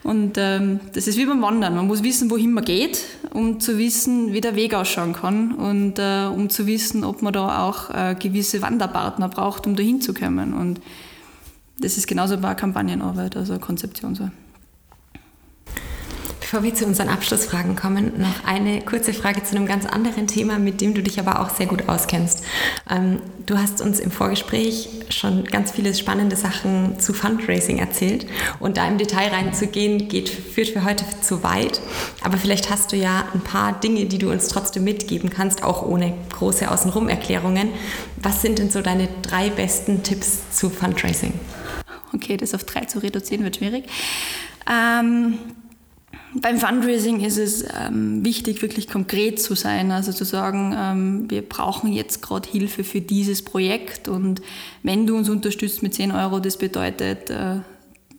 und 0.02 0.38
ähm, 0.38 0.80
das 0.94 1.06
ist 1.06 1.18
wie 1.18 1.26
beim 1.26 1.42
Wandern. 1.42 1.76
Man 1.76 1.86
muss 1.86 2.02
wissen, 2.02 2.30
wohin 2.30 2.52
man 2.52 2.64
geht, 2.64 3.04
um 3.34 3.60
zu 3.60 3.76
wissen, 3.76 4.32
wie 4.32 4.40
der 4.40 4.56
Weg 4.56 4.72
ausschauen 4.72 5.12
kann 5.12 5.52
und 5.52 5.98
äh, 5.98 6.24
um 6.24 6.48
zu 6.48 6.66
wissen, 6.66 7.04
ob 7.04 7.20
man 7.20 7.34
da 7.34 7.66
auch 7.66 7.90
äh, 7.90 8.16
gewisse 8.18 8.62
Wanderpartner 8.62 9.28
braucht, 9.28 9.66
um 9.66 9.76
dahin 9.76 10.00
zu 10.00 10.14
kommen. 10.14 10.54
Und 10.54 10.80
das 11.78 11.98
ist 11.98 12.06
genauso 12.06 12.38
bei 12.38 12.54
Kampagnenarbeit, 12.54 13.36
also 13.36 13.58
Konzeption 13.58 14.14
so. 14.14 14.30
Bevor 16.52 16.64
wir 16.64 16.74
zu 16.74 16.84
unseren 16.84 17.08
Abschlussfragen 17.08 17.76
kommen, 17.76 18.20
noch 18.20 18.44
eine 18.44 18.82
kurze 18.82 19.14
Frage 19.14 19.42
zu 19.42 19.56
einem 19.56 19.64
ganz 19.64 19.86
anderen 19.86 20.26
Thema, 20.26 20.58
mit 20.58 20.82
dem 20.82 20.92
du 20.92 21.02
dich 21.02 21.18
aber 21.18 21.40
auch 21.40 21.48
sehr 21.48 21.64
gut 21.64 21.88
auskennst. 21.88 22.44
Ähm, 22.90 23.22
du 23.46 23.56
hast 23.56 23.80
uns 23.80 23.98
im 23.98 24.10
Vorgespräch 24.10 24.90
schon 25.08 25.44
ganz 25.44 25.70
viele 25.70 25.94
spannende 25.94 26.36
Sachen 26.36 27.00
zu 27.00 27.14
Fundraising 27.14 27.78
erzählt 27.78 28.26
und 28.60 28.76
da 28.76 28.86
im 28.86 28.98
Detail 28.98 29.28
reinzugehen, 29.28 30.08
geht, 30.08 30.28
führt 30.28 30.68
für 30.68 30.84
heute 30.84 31.06
zu 31.22 31.42
weit. 31.42 31.80
Aber 32.20 32.36
vielleicht 32.36 32.68
hast 32.68 32.92
du 32.92 32.96
ja 32.96 33.24
ein 33.32 33.40
paar 33.40 33.80
Dinge, 33.80 34.04
die 34.04 34.18
du 34.18 34.30
uns 34.30 34.48
trotzdem 34.48 34.84
mitgeben 34.84 35.30
kannst, 35.30 35.62
auch 35.64 35.82
ohne 35.82 36.12
große 36.34 36.70
Außenrum-Erklärungen. 36.70 37.70
Was 38.18 38.42
sind 38.42 38.58
denn 38.58 38.68
so 38.68 38.82
deine 38.82 39.08
drei 39.22 39.48
besten 39.48 40.02
Tipps 40.02 40.50
zu 40.50 40.68
Fundraising? 40.68 41.32
Okay, 42.12 42.36
das 42.36 42.52
auf 42.52 42.64
drei 42.64 42.82
zu 42.82 42.98
reduzieren 42.98 43.42
wird 43.42 43.56
schwierig. 43.56 43.84
Ähm 44.70 45.38
beim 46.34 46.58
Fundraising 46.58 47.20
ist 47.20 47.38
es 47.38 47.64
ähm, 47.78 48.24
wichtig, 48.24 48.62
wirklich 48.62 48.88
konkret 48.88 49.40
zu 49.40 49.54
sein, 49.54 49.90
also 49.90 50.12
zu 50.12 50.24
sagen, 50.24 50.74
ähm, 50.76 51.30
wir 51.30 51.42
brauchen 51.42 51.92
jetzt 51.92 52.22
gerade 52.22 52.48
Hilfe 52.48 52.84
für 52.84 53.00
dieses 53.00 53.42
Projekt 53.42 54.08
und 54.08 54.40
wenn 54.82 55.06
du 55.06 55.16
uns 55.16 55.28
unterstützt 55.28 55.82
mit 55.82 55.94
10 55.94 56.12
Euro, 56.12 56.40
das 56.40 56.56
bedeutet, 56.56 57.28
äh, 57.30 57.56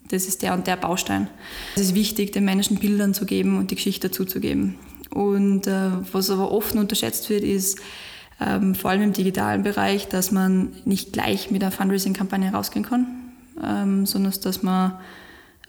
das 0.09 0.25
ist 0.25 0.43
der 0.43 0.53
und 0.53 0.67
der 0.67 0.75
Baustein. 0.75 1.27
Es 1.75 1.81
ist 1.81 1.95
wichtig, 1.95 2.31
den 2.33 2.45
Menschen 2.45 2.77
Bildern 2.77 3.13
zu 3.13 3.25
geben 3.25 3.57
und 3.57 3.71
die 3.71 3.75
Geschichte 3.75 4.09
dazuzugeben. 4.09 4.75
Und 5.09 5.65
äh, 5.67 5.89
was 6.11 6.29
aber 6.29 6.51
oft 6.51 6.75
unterschätzt 6.75 7.29
wird, 7.29 7.43
ist, 7.43 7.79
ähm, 8.39 8.75
vor 8.75 8.91
allem 8.91 9.01
im 9.01 9.13
digitalen 9.13 9.63
Bereich, 9.63 10.07
dass 10.07 10.31
man 10.31 10.73
nicht 10.85 11.13
gleich 11.13 11.51
mit 11.51 11.63
einer 11.63 11.71
Fundraising-Kampagne 11.71 12.51
rausgehen 12.51 12.85
kann, 12.85 13.07
ähm, 13.63 14.05
sondern 14.05 14.33
dass 14.43 14.63
man 14.63 14.93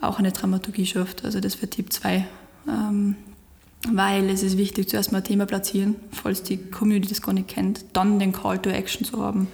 auch 0.00 0.18
eine 0.18 0.32
Dramaturgie 0.32 0.86
schafft. 0.86 1.24
Also 1.24 1.40
das 1.40 1.58
wäre 1.58 1.68
Tipp 1.68 1.92
2. 1.92 2.26
Ähm, 2.68 3.16
weil 3.90 4.30
es 4.30 4.42
ist 4.42 4.56
wichtig, 4.56 4.88
zuerst 4.88 5.12
mal 5.12 5.18
ein 5.18 5.24
Thema 5.24 5.44
platzieren, 5.44 5.96
falls 6.10 6.42
die 6.42 6.56
Community 6.56 7.08
das 7.08 7.20
gar 7.20 7.34
nicht 7.34 7.48
kennt, 7.48 7.84
dann 7.92 8.18
den 8.18 8.32
Call 8.32 8.58
to 8.58 8.70
Action 8.70 9.04
zu 9.04 9.22
haben 9.22 9.48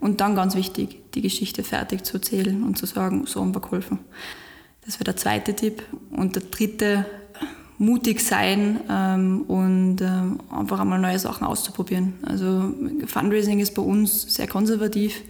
und 0.00 0.20
dann 0.20 0.34
ganz 0.34 0.56
wichtig, 0.56 0.98
die 1.14 1.20
Geschichte 1.20 1.62
fertig 1.62 2.04
zu 2.04 2.14
erzählen 2.14 2.64
und 2.64 2.78
zu 2.78 2.86
sagen, 2.86 3.26
so 3.26 3.40
haben 3.40 3.54
wir 3.54 3.60
geholfen. 3.60 3.98
Das 4.84 4.96
wäre 4.96 5.04
der 5.04 5.16
zweite 5.16 5.54
Tipp. 5.54 5.82
Und 6.10 6.34
der 6.34 6.42
dritte, 6.42 7.06
mutig 7.78 8.20
sein 8.20 8.80
ähm, 8.90 9.42
und 9.48 10.02
ähm, 10.02 10.38
einfach 10.50 10.80
einmal 10.80 10.98
neue 10.98 11.18
Sachen 11.18 11.46
auszuprobieren. 11.46 12.12
Also 12.26 12.74
Fundraising 13.06 13.58
ist 13.58 13.74
bei 13.74 13.80
uns 13.82 14.34
sehr 14.34 14.46
konservativ. 14.46 15.22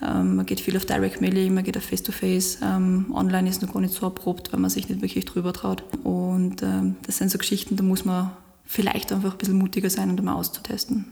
Ähm, 0.00 0.36
man 0.36 0.46
geht 0.46 0.60
viel 0.60 0.76
auf 0.76 0.86
Direct 0.86 1.20
Mailing, 1.20 1.54
man 1.54 1.64
geht 1.64 1.76
auf 1.76 1.84
Face-to-Face. 1.84 2.58
-face. 2.60 2.76
Ähm, 2.76 3.06
online 3.12 3.48
ist 3.48 3.62
noch 3.62 3.72
gar 3.72 3.80
nicht 3.80 3.94
so 3.94 4.06
erprobt, 4.06 4.52
weil 4.52 4.60
man 4.60 4.70
sich 4.70 4.88
nicht 4.88 5.02
wirklich 5.02 5.24
drüber 5.24 5.52
traut. 5.52 5.84
Und 6.04 6.62
ähm, 6.62 6.96
das 7.06 7.18
sind 7.18 7.30
so 7.30 7.38
Geschichten, 7.38 7.76
da 7.76 7.82
muss 7.82 8.04
man 8.04 8.30
vielleicht 8.64 9.12
einfach 9.12 9.32
ein 9.32 9.38
bisschen 9.38 9.58
mutiger 9.58 9.90
sein 9.90 10.10
und 10.10 10.18
einmal 10.18 10.36
auszutesten, 10.36 11.06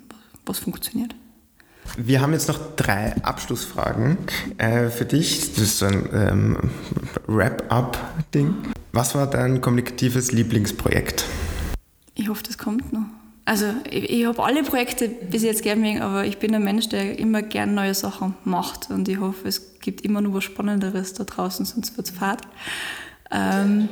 was 0.46 0.58
funktioniert. 0.58 1.14
Wir 1.96 2.20
haben 2.20 2.32
jetzt 2.32 2.48
noch 2.48 2.58
drei 2.76 3.16
Abschlussfragen 3.22 4.18
äh, 4.58 4.90
für 4.90 5.04
dich. 5.04 5.54
Das 5.54 5.62
ist 5.62 5.78
so 5.78 5.86
ein 5.86 6.08
ähm, 6.12 6.56
Wrap-up-Ding. 7.26 8.54
Was 8.92 9.14
war 9.14 9.28
dein 9.28 9.60
kommunikatives 9.60 10.32
Lieblingsprojekt? 10.32 11.24
Ich 12.14 12.28
hoffe, 12.28 12.42
das 12.46 12.58
kommt 12.58 12.92
noch. 12.92 13.06
Also 13.50 13.74
ich, 13.90 14.08
ich 14.08 14.26
habe 14.26 14.44
alle 14.44 14.62
Projekte 14.62 15.08
bis 15.08 15.42
jetzt 15.42 15.64
gerne, 15.64 16.04
aber 16.04 16.24
ich 16.24 16.38
bin 16.38 16.54
ein 16.54 16.62
Mensch, 16.62 16.88
der 16.88 17.18
immer 17.18 17.42
gern 17.42 17.74
neue 17.74 17.94
Sachen 17.94 18.36
macht 18.44 18.90
und 18.90 19.08
ich 19.08 19.18
hoffe, 19.18 19.48
es 19.48 19.80
gibt 19.80 20.02
immer 20.02 20.20
noch 20.20 20.34
was 20.34 20.44
Spannenderes 20.44 21.14
da 21.14 21.24
draußen, 21.24 21.66
sonst 21.66 21.96
wird 21.96 22.06
es 22.06 22.14
fad. 22.16 22.42
Ähm, 23.32 23.88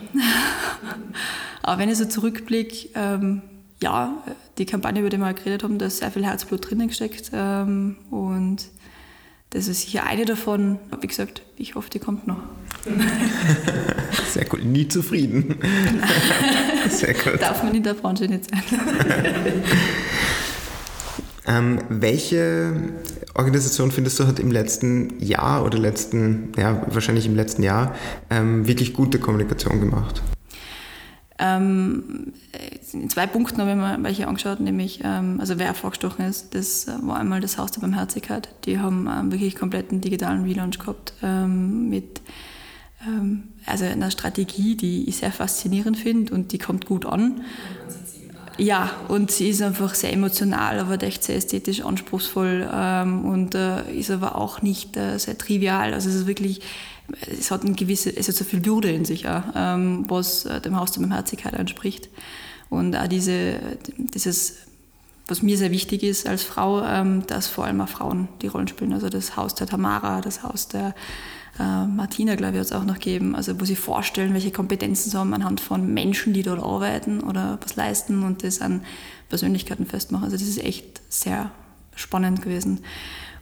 aber 1.64 1.80
wenn 1.80 1.88
ich 1.88 1.98
so 1.98 2.04
zurückblicke, 2.04 2.90
ähm, 2.94 3.42
ja, 3.82 4.22
die 4.58 4.64
Kampagne, 4.64 5.00
über 5.00 5.10
die 5.10 5.18
wir 5.18 5.34
geredet 5.34 5.64
haben, 5.64 5.78
da 5.78 5.86
ist 5.86 5.98
sehr 5.98 6.12
viel 6.12 6.24
Herzblut 6.24 6.70
drinnen 6.70 6.86
gesteckt 6.86 7.32
ähm, 7.34 7.96
und 8.12 8.64
das 9.50 9.66
ist 9.66 9.82
sicher 9.82 10.04
eine 10.04 10.24
davon. 10.24 10.78
Wie 11.00 11.06
gesagt, 11.06 11.42
ich 11.56 11.74
hoffe, 11.74 11.90
die 11.90 11.98
kommt 11.98 12.26
noch. 12.26 12.38
Sehr 14.30 14.46
cool. 14.52 14.62
Nie 14.62 14.88
zufrieden. 14.88 15.56
Sehr 16.90 17.14
gut. 17.14 17.40
Darf 17.40 17.62
man 17.62 17.74
in 17.74 17.82
der 17.82 17.94
Branche 17.94 18.24
nicht 18.24 18.50
sein. 18.50 18.62
ähm, 21.46 21.78
welche 21.88 22.74
Organisation 23.34 23.90
findest 23.90 24.20
du 24.20 24.26
hat 24.26 24.38
im 24.38 24.50
letzten 24.50 25.18
Jahr 25.18 25.64
oder 25.64 25.78
letzten, 25.78 26.52
ja, 26.56 26.82
wahrscheinlich 26.88 27.26
im 27.26 27.34
letzten 27.34 27.62
Jahr 27.62 27.94
ähm, 28.30 28.66
wirklich 28.66 28.92
gute 28.92 29.18
Kommunikation 29.18 29.80
gemacht? 29.80 30.22
Ähm, 31.40 32.32
in 32.92 33.08
zwei 33.10 33.26
Punkten 33.26 33.60
habe 33.60 33.70
ich 33.70 33.76
mir 33.76 33.98
welche 34.02 34.26
angeschaut, 34.26 34.60
nämlich, 34.60 35.00
ähm, 35.04 35.38
also 35.38 35.58
wer 35.58 35.66
hervorgestochen 35.66 36.24
ist, 36.24 36.54
das 36.54 36.88
war 37.02 37.18
einmal 37.18 37.40
das 37.40 37.58
Haus 37.58 37.70
der 37.70 37.80
Barmherzigkeit. 37.80 38.48
Die 38.64 38.78
haben 38.80 39.08
ähm, 39.08 39.30
wirklich 39.30 39.54
kompletten 39.54 40.00
digitalen 40.00 40.42
Relaunch 40.42 40.78
gehabt 40.78 41.12
ähm, 41.22 41.88
mit 41.88 42.20
ähm, 43.06 43.44
also 43.66 43.84
einer 43.84 44.10
Strategie, 44.10 44.74
die 44.74 45.08
ich 45.08 45.18
sehr 45.18 45.32
faszinierend 45.32 45.96
finde 45.96 46.34
und 46.34 46.52
die 46.52 46.58
kommt 46.58 46.86
gut 46.86 47.06
an. 47.06 47.42
Ja, 48.56 48.90
und 49.06 49.30
sie 49.30 49.50
ist 49.50 49.62
einfach 49.62 49.94
sehr 49.94 50.12
emotional, 50.12 50.80
aber 50.80 51.00
echt 51.04 51.22
sehr 51.22 51.36
ästhetisch 51.36 51.82
anspruchsvoll 51.82 52.68
ähm, 52.72 53.24
und 53.24 53.54
äh, 53.54 53.88
ist 53.92 54.10
aber 54.10 54.34
auch 54.34 54.62
nicht 54.62 54.96
äh, 54.96 55.16
sehr 55.18 55.38
trivial. 55.38 55.94
Also 55.94 56.08
es 56.08 56.16
ist 56.16 56.26
wirklich, 56.26 56.60
es 57.20 57.50
hat, 57.50 57.64
ein 57.64 57.76
gewisse, 57.76 58.14
es 58.14 58.28
hat 58.28 58.34
so 58.34 58.44
viel 58.44 58.64
Würde 58.64 58.90
in 58.90 59.04
sich, 59.04 59.28
auch, 59.28 59.42
ähm, 59.54 60.04
was 60.08 60.44
äh, 60.44 60.60
dem 60.60 60.76
Haus 60.76 60.92
der 60.92 61.00
Barmherzigkeit 61.00 61.54
entspricht. 61.54 62.08
Und 62.68 62.94
auch 62.96 63.08
diese, 63.08 63.60
dieses, 63.96 64.56
was 65.26 65.42
mir 65.42 65.56
sehr 65.56 65.70
wichtig 65.70 66.02
ist 66.02 66.26
als 66.26 66.42
Frau, 66.42 66.82
ähm, 66.82 67.26
dass 67.26 67.48
vor 67.48 67.64
allem 67.64 67.80
auch 67.80 67.88
Frauen 67.88 68.28
die 68.42 68.46
Rollen 68.48 68.68
spielen. 68.68 68.92
Also 68.92 69.08
das 69.08 69.36
Haus 69.36 69.54
der 69.54 69.66
Tamara, 69.66 70.20
das 70.20 70.42
Haus 70.42 70.68
der 70.68 70.94
äh, 71.58 71.86
Martina, 71.86 72.34
glaube 72.34 72.54
ich, 72.54 72.60
hat 72.60 72.66
es 72.66 72.72
auch 72.72 72.84
noch 72.84 72.94
gegeben, 72.94 73.34
also 73.34 73.58
wo 73.60 73.64
sie 73.64 73.76
vorstellen, 73.76 74.34
welche 74.34 74.50
Kompetenzen 74.50 75.10
sie 75.10 75.18
haben 75.18 75.34
anhand 75.34 75.60
von 75.60 75.92
Menschen, 75.92 76.32
die 76.32 76.42
dort 76.42 76.62
arbeiten 76.62 77.20
oder 77.20 77.58
was 77.62 77.76
leisten 77.76 78.22
und 78.22 78.44
das 78.44 78.60
an 78.60 78.82
Persönlichkeiten 79.28 79.86
festmachen. 79.86 80.24
Also 80.24 80.36
das 80.36 80.46
ist 80.46 80.62
echt 80.62 81.00
sehr 81.08 81.50
spannend 81.94 82.42
gewesen. 82.42 82.80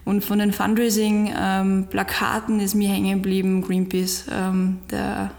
Und 0.06 0.24
von 0.24 0.38
den 0.38 0.52
Fundraising-Plakaten 0.52 2.54
ähm, 2.54 2.64
ist 2.64 2.74
mir 2.76 2.88
hängen 2.88 3.22
geblieben 3.22 3.60
Greenpeace, 3.60 4.26
ähm, 4.32 4.78
der, 4.88 5.32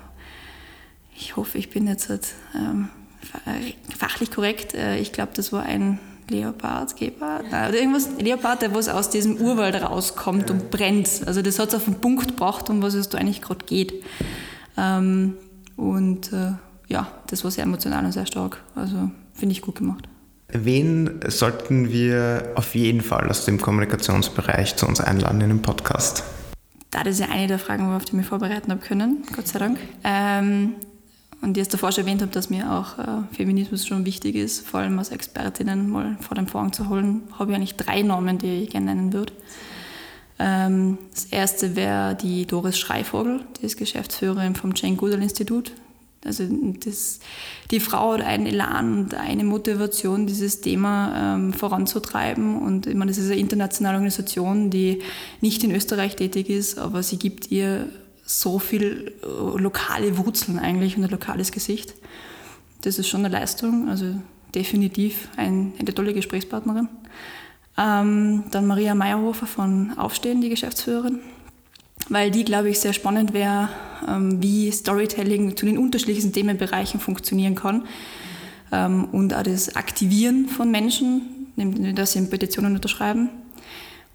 ich 1.15 1.37
hoffe, 1.37 1.57
ich 1.57 1.69
bin 1.69 1.87
jetzt 1.87 2.09
halt, 2.09 2.33
ähm, 2.53 2.89
fachlich 3.97 4.29
korrekt, 4.29 4.73
äh, 4.73 4.99
ich 4.99 5.13
glaube, 5.13 5.31
das 5.33 5.53
war 5.53 5.63
ein 5.63 5.99
Leopard, 6.29 6.97
Gepard, 6.97 7.45
oder 7.47 7.75
irgendwas, 7.75 8.09
Leopard, 8.19 8.61
der 8.61 8.75
was 8.75 8.89
aus 8.89 9.09
diesem 9.09 9.37
Urwald 9.37 9.81
rauskommt 9.81 10.51
und 10.51 10.69
brennt. 10.69 11.21
Also 11.25 11.41
das 11.41 11.59
hat 11.59 11.69
es 11.69 11.75
auf 11.75 11.85
den 11.85 12.01
Punkt 12.01 12.27
gebracht, 12.27 12.69
um 12.69 12.81
was 12.81 12.93
es 12.93 13.07
da 13.07 13.17
eigentlich 13.17 13.41
gerade 13.41 13.65
geht. 13.65 14.03
Und 14.75 16.33
äh, 16.33 16.51
ja, 16.89 17.07
das 17.27 17.45
war 17.45 17.51
sehr 17.51 17.63
emotional 17.63 18.03
und 18.03 18.11
sehr 18.11 18.25
stark. 18.25 18.61
Also 18.75 19.09
finde 19.33 19.53
ich 19.53 19.61
gut 19.61 19.75
gemacht. 19.75 20.09
Wen 20.49 21.19
sollten 21.27 21.91
wir 21.91 22.53
auf 22.55 22.73
jeden 22.73 23.01
Fall 23.01 23.29
aus 23.29 23.43
dem 23.43 23.59
Kommunikationsbereich 23.59 24.77
zu 24.77 24.87
uns 24.87 25.01
einladen 25.01 25.41
in 25.41 25.49
den 25.49 25.61
Podcast? 25.61 26.23
Da 26.89 27.03
das 27.03 27.15
ist 27.15 27.19
ja 27.19 27.29
eine 27.29 27.47
der 27.47 27.59
Fragen, 27.59 27.93
auf 27.93 28.05
die 28.05 28.11
ich 28.11 28.13
mich 28.13 28.25
vorbereiten 28.25 28.71
habe 28.71 28.81
können, 28.81 29.23
Gott 29.35 29.47
sei 29.47 29.59
Dank. 29.59 29.77
Ähm, 30.05 30.75
und 31.41 31.57
ich 31.57 31.63
es 31.63 31.67
davor 31.67 31.91
schon 31.91 32.05
erwähnt 32.05 32.21
habe, 32.21 32.31
dass 32.31 32.49
mir 32.49 32.71
auch 32.71 32.97
äh, 32.97 33.35
Feminismus 33.35 33.85
schon 33.85 34.05
wichtig 34.05 34.35
ist, 34.35 34.65
vor 34.65 34.79
allem 34.79 34.97
als 34.97 35.09
Expertinnen 35.09 35.89
mal 35.89 36.17
vor 36.21 36.35
den 36.35 36.47
Vorhang 36.47 36.71
zu 36.71 36.87
holen, 36.87 37.23
habe 37.37 37.51
ich 37.51 37.57
eigentlich 37.57 37.75
drei 37.75 38.01
Namen, 38.01 38.37
die 38.37 38.63
ich 38.63 38.69
gerne 38.69 38.95
nennen 38.95 39.11
würde. 39.11 39.33
Ähm, 40.39 40.97
das 41.13 41.25
erste 41.25 41.75
wäre 41.75 42.15
die 42.15 42.45
Doris 42.45 42.79
Schreivogel, 42.79 43.41
die 43.59 43.65
ist 43.65 43.75
Geschäftsführerin 43.75 44.55
vom 44.55 44.71
Jane 44.73 44.95
Goodall 44.95 45.21
Institut. 45.21 45.73
Also 46.27 46.43
das, 46.83 47.19
die 47.71 47.79
Frau 47.79 48.13
hat 48.13 48.21
einen 48.21 48.45
Elan 48.45 48.99
und 48.99 49.13
eine 49.15 49.43
Motivation, 49.43 50.27
dieses 50.27 50.61
Thema 50.61 51.35
ähm, 51.35 51.53
voranzutreiben. 51.53 52.61
Und 52.61 52.85
ich 52.85 52.95
meine, 52.95 53.11
das 53.11 53.17
ist 53.17 53.31
eine 53.31 53.39
internationale 53.39 53.95
Organisation, 53.95 54.69
die 54.69 55.01
nicht 55.41 55.63
in 55.63 55.71
Österreich 55.71 56.15
tätig 56.15 56.49
ist, 56.49 56.77
aber 56.77 57.01
sie 57.01 57.17
gibt 57.17 57.51
ihr 57.51 57.87
so 58.25 58.59
viel 58.59 59.13
äh, 59.23 59.57
lokale 59.57 60.17
Wurzeln 60.17 60.59
eigentlich 60.59 60.97
und 60.97 61.03
ein 61.03 61.09
lokales 61.09 61.51
Gesicht. 61.51 61.93
Das 62.81 62.99
ist 62.99 63.07
schon 63.07 63.25
eine 63.25 63.33
Leistung, 63.33 63.89
also 63.89 64.15
definitiv 64.53 65.29
ein, 65.37 65.73
eine 65.79 65.93
tolle 65.93 66.13
Gesprächspartnerin. 66.13 66.89
Ähm, 67.77 68.43
dann 68.51 68.67
Maria 68.67 68.95
Meyerhofer 68.95 69.45
von 69.45 69.97
Aufstehen, 69.97 70.41
die 70.41 70.49
Geschäftsführerin 70.49 71.19
weil 72.09 72.31
die, 72.31 72.45
glaube 72.45 72.69
ich, 72.69 72.79
sehr 72.79 72.93
spannend 72.93 73.33
wäre, 73.33 73.69
ähm, 74.07 74.41
wie 74.41 74.71
Storytelling 74.71 75.55
zu 75.57 75.65
den 75.65 75.77
unterschiedlichsten 75.77 76.33
Themenbereichen 76.33 76.99
funktionieren 76.99 77.55
kann 77.55 77.85
ähm, 78.71 79.05
und 79.11 79.33
auch 79.33 79.43
das 79.43 79.75
Aktivieren 79.75 80.47
von 80.47 80.71
Menschen, 80.71 81.47
dass 81.95 82.13
sie 82.13 82.21
Petitionen 82.21 82.75
unterschreiben. 82.75 83.29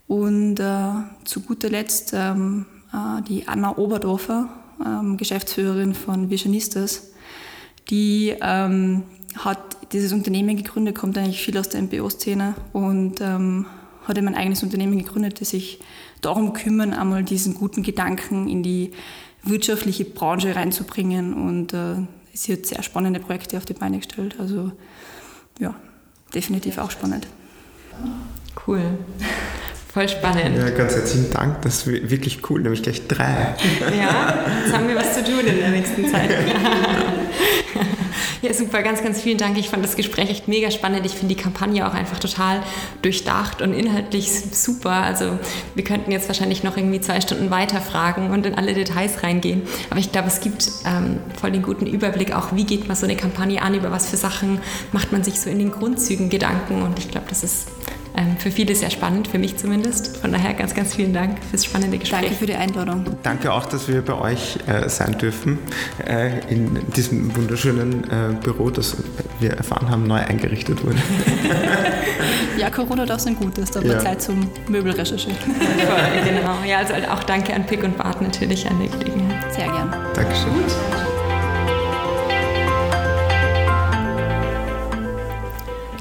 Und 0.08 0.60
äh, 0.60 0.92
zu 1.24 1.40
guter 1.40 1.70
Letzt 1.70 2.12
ähm, 2.14 2.66
äh, 2.92 3.22
die 3.22 3.48
Anna 3.48 3.76
Oberdorfer, 3.76 4.48
Geschäftsführerin 5.16 5.94
von 5.94 6.28
Visionistas, 6.28 7.12
die 7.88 8.34
hat 8.40 9.76
dieses 9.92 10.12
Unternehmen 10.12 10.56
gegründet, 10.56 10.96
kommt 10.96 11.16
eigentlich 11.16 11.40
viel 11.40 11.56
aus 11.56 11.68
der 11.68 11.82
MPO-Szene 11.82 12.56
und 12.72 13.20
ähm, 13.20 13.66
hat 14.08 14.18
eben 14.18 14.26
ein 14.26 14.34
eigenes 14.34 14.64
Unternehmen 14.64 14.98
gegründet, 14.98 15.40
das 15.40 15.50
sich 15.50 15.78
darum 16.22 16.54
kümmern, 16.54 16.94
einmal 16.94 17.22
diesen 17.22 17.54
guten 17.54 17.82
Gedanken 17.82 18.48
in 18.48 18.62
die 18.62 18.92
wirtschaftliche 19.42 20.04
Branche 20.04 20.56
reinzubringen. 20.56 21.34
Und 21.34 21.74
äh, 21.74 21.96
sie 22.32 22.54
hat 22.54 22.66
sehr 22.66 22.82
spannende 22.82 23.20
Projekte 23.20 23.58
auf 23.58 23.66
die 23.66 23.74
Beine 23.74 23.98
gestellt. 23.98 24.36
Also 24.38 24.72
ja, 25.58 25.74
definitiv 26.34 26.78
auch 26.78 26.90
spannend. 26.90 27.26
Cool. 28.66 28.80
Voll 29.92 30.08
spannend. 30.08 30.56
Ja, 30.56 30.70
ganz 30.70 30.94
herzlichen 30.94 31.30
Dank. 31.30 31.60
Das 31.62 31.86
ist 31.86 32.10
wirklich 32.10 32.48
cool, 32.48 32.62
nämlich 32.62 32.82
gleich 32.82 33.06
drei. 33.06 33.54
Ja, 33.94 34.46
jetzt 34.64 34.74
haben 34.74 34.88
wir 34.88 34.96
was 34.96 35.14
zu 35.14 35.22
tun 35.22 35.40
in 35.40 35.58
der 35.58 35.68
nächsten 35.68 36.08
Zeit. 36.08 36.30
Ja, 38.42 38.52
super, 38.52 38.82
ganz, 38.82 39.04
ganz 39.04 39.20
vielen 39.20 39.38
Dank. 39.38 39.56
Ich 39.56 39.68
fand 39.68 39.84
das 39.84 39.94
Gespräch 39.94 40.28
echt 40.28 40.48
mega 40.48 40.72
spannend. 40.72 41.06
Ich 41.06 41.12
finde 41.12 41.36
die 41.36 41.40
Kampagne 41.40 41.86
auch 41.86 41.94
einfach 41.94 42.18
total 42.18 42.60
durchdacht 43.00 43.62
und 43.62 43.72
inhaltlich 43.72 44.32
super. 44.32 44.90
Also 44.90 45.38
wir 45.76 45.84
könnten 45.84 46.10
jetzt 46.10 46.26
wahrscheinlich 46.26 46.64
noch 46.64 46.76
irgendwie 46.76 47.00
zwei 47.00 47.20
Stunden 47.20 47.52
weiter 47.52 47.80
fragen 47.80 48.30
und 48.30 48.44
in 48.44 48.56
alle 48.56 48.74
Details 48.74 49.22
reingehen. 49.22 49.62
Aber 49.90 50.00
ich 50.00 50.10
glaube, 50.10 50.26
es 50.26 50.40
gibt 50.40 50.72
ähm, 50.84 51.20
voll 51.40 51.52
den 51.52 51.62
guten 51.62 51.86
Überblick 51.86 52.34
auch, 52.34 52.48
wie 52.52 52.64
geht 52.64 52.88
man 52.88 52.96
so 52.96 53.06
eine 53.06 53.14
Kampagne 53.14 53.62
an, 53.62 53.76
über 53.76 53.92
was 53.92 54.10
für 54.10 54.16
Sachen 54.16 54.60
macht 54.90 55.12
man 55.12 55.22
sich 55.22 55.38
so 55.38 55.48
in 55.48 55.60
den 55.60 55.70
Grundzügen 55.70 56.28
Gedanken. 56.28 56.82
Und 56.82 56.98
ich 56.98 57.08
glaube, 57.12 57.26
das 57.28 57.44
ist 57.44 57.68
für 58.38 58.50
viele 58.50 58.74
sehr 58.74 58.90
spannend, 58.90 59.28
für 59.28 59.38
mich 59.38 59.56
zumindest. 59.56 60.16
Von 60.18 60.32
daher 60.32 60.54
ganz, 60.54 60.74
ganz 60.74 60.94
vielen 60.94 61.12
Dank 61.12 61.38
fürs 61.50 61.64
spannende 61.64 61.98
Gespräch. 61.98 62.20
Danke 62.22 62.36
für 62.36 62.46
die 62.46 62.54
Einladung. 62.54 63.04
Danke 63.22 63.52
auch, 63.52 63.66
dass 63.66 63.88
wir 63.88 64.02
bei 64.02 64.14
euch 64.14 64.58
äh, 64.66 64.88
sein 64.88 65.16
dürfen, 65.16 65.58
äh, 66.06 66.40
in 66.52 66.78
diesem 66.94 67.34
wunderschönen 67.36 68.04
äh, 68.04 68.34
Büro, 68.42 68.70
das 68.70 68.96
wir 69.40 69.52
erfahren 69.52 69.88
haben, 69.88 70.06
neu 70.06 70.20
eingerichtet 70.20 70.84
wurde. 70.84 70.98
ja, 72.58 72.68
Corona 72.70 73.06
darf 73.06 73.20
sein 73.20 73.36
Gutes, 73.36 73.70
da 73.70 73.80
ja. 73.80 73.98
Zeit 73.98 74.20
zum 74.22 74.50
Möbelrecherchieren. 74.68 75.38
genau, 76.24 76.56
ja, 76.66 76.78
also 76.78 76.94
auch 77.10 77.22
danke 77.24 77.54
an 77.54 77.64
Pick 77.64 77.84
und 77.84 77.96
Bart 77.96 78.20
natürlich 78.20 78.68
an 78.68 78.78
der 78.78 78.88
Gelegenheit. 78.88 79.54
Sehr 79.54 79.66
gern. 79.66 79.94
Dankeschön. 80.14 80.52
Gut. 80.52 81.11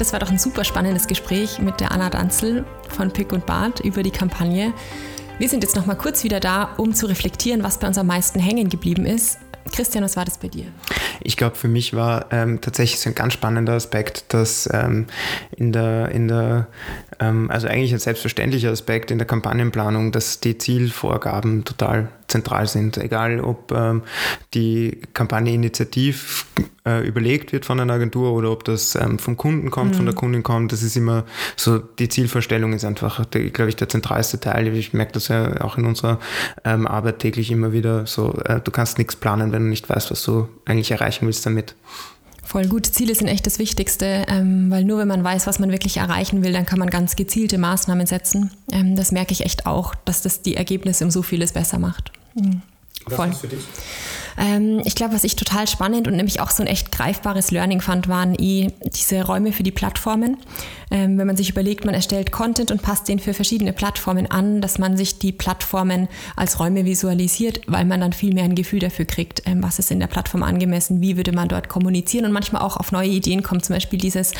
Das 0.01 0.13
war 0.13 0.19
doch 0.19 0.31
ein 0.31 0.39
super 0.39 0.63
spannendes 0.63 1.05
Gespräch 1.05 1.59
mit 1.59 1.79
der 1.79 1.91
Anna 1.91 2.09
Danzel 2.09 2.65
von 2.89 3.11
Pick 3.11 3.31
und 3.31 3.45
Bart 3.45 3.81
über 3.81 4.01
die 4.01 4.09
Kampagne. 4.09 4.73
Wir 5.37 5.47
sind 5.47 5.61
jetzt 5.61 5.75
noch 5.75 5.85
mal 5.85 5.93
kurz 5.93 6.23
wieder 6.23 6.39
da, 6.39 6.73
um 6.77 6.95
zu 6.95 7.05
reflektieren, 7.05 7.61
was 7.61 7.77
bei 7.77 7.85
uns 7.85 7.99
am 7.99 8.07
meisten 8.07 8.39
hängen 8.39 8.67
geblieben 8.67 9.05
ist. 9.05 9.37
Christian, 9.71 10.03
was 10.03 10.17
war 10.17 10.25
das 10.25 10.39
bei 10.39 10.47
dir? 10.47 10.65
Ich 11.19 11.37
glaube, 11.37 11.55
für 11.55 11.67
mich 11.67 11.93
war 11.93 12.25
ähm, 12.31 12.61
tatsächlich 12.61 12.99
so 12.99 13.11
ein 13.11 13.15
ganz 13.15 13.33
spannender 13.33 13.73
Aspekt, 13.73 14.33
dass 14.33 14.67
ähm, 14.73 15.05
in 15.55 15.71
der, 15.71 16.09
in 16.09 16.27
der 16.27 16.65
ähm, 17.19 17.51
also 17.51 17.67
eigentlich 17.67 17.93
ein 17.93 17.99
selbstverständlicher 17.99 18.71
Aspekt 18.71 19.11
in 19.11 19.19
der 19.19 19.27
Kampagnenplanung, 19.27 20.11
dass 20.11 20.39
die 20.39 20.57
Zielvorgaben 20.57 21.63
total 21.63 22.09
zentral 22.31 22.67
sind. 22.67 22.97
Egal, 22.97 23.39
ob 23.39 23.71
ähm, 23.71 24.01
die 24.53 25.01
Kampagne 25.13 25.53
initiativ 25.53 26.45
äh, 26.85 27.05
überlegt 27.05 27.51
wird 27.53 27.65
von 27.65 27.79
einer 27.79 27.93
Agentur 27.93 28.33
oder 28.33 28.51
ob 28.51 28.63
das 28.63 28.95
ähm, 28.95 29.19
vom 29.19 29.37
Kunden 29.37 29.69
kommt, 29.69 29.91
mhm. 29.91 29.95
von 29.95 30.05
der 30.05 30.15
mhm. 30.15 30.19
Kundin 30.19 30.43
kommt, 30.43 30.71
das 30.71 30.81
ist 30.81 30.97
immer 30.97 31.25
so, 31.55 31.77
die 31.77 32.09
Zielvorstellung 32.09 32.73
ist 32.73 32.85
einfach, 32.85 33.29
glaube 33.29 33.69
ich, 33.69 33.75
der 33.75 33.89
zentralste 33.89 34.39
Teil. 34.39 34.67
Ich 34.75 34.93
merke 34.93 35.11
das 35.11 35.27
ja 35.27 35.61
auch 35.61 35.77
in 35.77 35.85
unserer 35.85 36.19
ähm, 36.65 36.87
Arbeit 36.87 37.19
täglich 37.19 37.51
immer 37.51 37.71
wieder 37.71 38.07
so, 38.07 38.33
äh, 38.45 38.59
du 38.59 38.71
kannst 38.71 38.97
nichts 38.97 39.15
planen, 39.15 39.51
wenn 39.51 39.63
du 39.63 39.69
nicht 39.69 39.89
weißt, 39.89 40.09
was 40.11 40.23
du 40.23 40.47
eigentlich 40.65 40.91
erreichen 40.91 41.25
willst 41.25 41.45
damit. 41.45 41.75
Voll 42.51 42.67
gut. 42.67 42.85
Ziele 42.85 43.15
sind 43.15 43.27
echt 43.27 43.45
das 43.45 43.59
Wichtigste, 43.59 44.25
ähm, 44.27 44.69
weil 44.69 44.83
nur 44.83 44.97
wenn 44.97 45.07
man 45.07 45.23
weiß, 45.23 45.47
was 45.47 45.59
man 45.59 45.71
wirklich 45.71 45.95
erreichen 45.97 46.43
will, 46.43 46.51
dann 46.51 46.65
kann 46.65 46.79
man 46.79 46.89
ganz 46.89 47.15
gezielte 47.15 47.57
Maßnahmen 47.57 48.05
setzen. 48.05 48.51
Ähm, 48.73 48.97
das 48.97 49.13
merke 49.13 49.31
ich 49.31 49.45
echt 49.45 49.65
auch, 49.65 49.95
dass 49.95 50.21
das 50.21 50.41
die 50.41 50.57
Ergebnisse 50.57 51.05
um 51.05 51.11
so 51.11 51.21
vieles 51.21 51.53
besser 51.53 51.79
macht. 51.79 52.11
Mhm. 52.35 52.61
Voll. 53.07 53.29
Was 53.29 53.35
ist 53.35 53.41
für 53.41 53.47
dich? 53.47 53.63
Ähm, 54.37 54.81
ich 54.85 54.95
glaube, 54.95 55.13
was 55.13 55.23
ich 55.23 55.35
total 55.35 55.67
spannend 55.67 56.07
und 56.07 56.15
nämlich 56.15 56.39
auch 56.39 56.51
so 56.51 56.63
ein 56.63 56.67
echt 56.67 56.91
greifbares 56.91 57.51
Learning 57.51 57.81
fand, 57.81 58.07
waren 58.07 58.35
eh 58.35 58.71
diese 58.83 59.23
Räume 59.23 59.51
für 59.51 59.63
die 59.63 59.71
Plattformen. 59.71 60.37
Ähm, 60.89 61.17
wenn 61.17 61.27
man 61.27 61.35
sich 61.35 61.49
überlegt, 61.49 61.85
man 61.85 61.93
erstellt 61.93 62.31
Content 62.31 62.71
und 62.71 62.81
passt 62.81 63.07
den 63.07 63.19
für 63.19 63.33
verschiedene 63.33 63.73
Plattformen 63.73 64.29
an, 64.29 64.61
dass 64.61 64.77
man 64.77 64.97
sich 64.97 65.19
die 65.19 65.31
Plattformen 65.31 66.07
als 66.35 66.59
Räume 66.59 66.85
visualisiert, 66.85 67.61
weil 67.67 67.85
man 67.85 68.01
dann 68.01 68.13
viel 68.13 68.33
mehr 68.33 68.43
ein 68.43 68.55
Gefühl 68.55 68.79
dafür 68.79 69.05
kriegt, 69.05 69.43
ähm, 69.45 69.63
was 69.63 69.79
ist 69.79 69.91
in 69.91 69.99
der 69.99 70.07
Plattform 70.07 70.43
angemessen, 70.43 71.01
wie 71.01 71.17
würde 71.17 71.31
man 71.31 71.49
dort 71.49 71.69
kommunizieren 71.69 72.25
und 72.25 72.31
manchmal 72.31 72.61
auch 72.61 72.77
auf 72.77 72.91
neue 72.91 73.09
Ideen 73.09 73.43
kommt. 73.43 73.65
Zum 73.65 73.75
Beispiel 73.75 73.99
dieses 73.99 74.31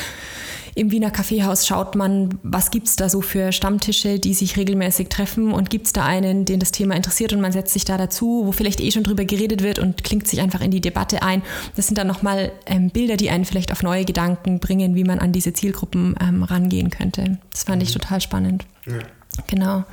im 0.74 0.90
Wiener 0.90 1.10
Kaffeehaus 1.10 1.66
schaut 1.66 1.96
man, 1.96 2.38
was 2.42 2.70
gibt 2.70 2.88
es 2.88 2.96
da 2.96 3.08
so 3.08 3.20
für 3.20 3.52
Stammtische, 3.52 4.18
die 4.18 4.32
sich 4.32 4.56
regelmäßig 4.56 5.08
treffen 5.08 5.52
und 5.52 5.68
gibt 5.68 5.86
es 5.86 5.92
da 5.92 6.04
einen, 6.04 6.44
den 6.44 6.60
das 6.60 6.72
Thema 6.72 6.96
interessiert 6.96 7.32
und 7.32 7.40
man 7.40 7.52
setzt 7.52 7.74
sich 7.74 7.84
da 7.84 7.98
dazu, 7.98 8.42
wo 8.46 8.52
vielleicht 8.52 8.80
eh 8.80 8.90
schon 8.90 9.02
drüber 9.02 9.24
geredet 9.24 9.62
wird 9.62 9.78
und 9.78 10.02
klingt 10.02 10.26
sich 10.26 10.40
einfach 10.40 10.62
in 10.62 10.70
die 10.70 10.80
Debatte 10.80 11.22
ein. 11.22 11.42
Das 11.76 11.86
sind 11.86 11.98
dann 11.98 12.06
nochmal 12.06 12.52
ähm, 12.66 12.90
Bilder, 12.90 13.16
die 13.16 13.30
einen 13.30 13.44
vielleicht 13.44 13.70
auf 13.70 13.82
neue 13.82 14.04
Gedanken 14.04 14.60
bringen, 14.60 14.94
wie 14.94 15.04
man 15.04 15.18
an 15.18 15.32
diese 15.32 15.52
Zielgruppen 15.52 16.14
ähm, 16.20 16.42
rangehen 16.42 16.90
könnte. 16.90 17.38
Das 17.52 17.64
fand 17.64 17.76
mhm. 17.76 17.82
ich 17.82 17.92
total 17.92 18.20
spannend. 18.20 18.64
Ja. 18.86 18.98
Genau. 19.46 19.84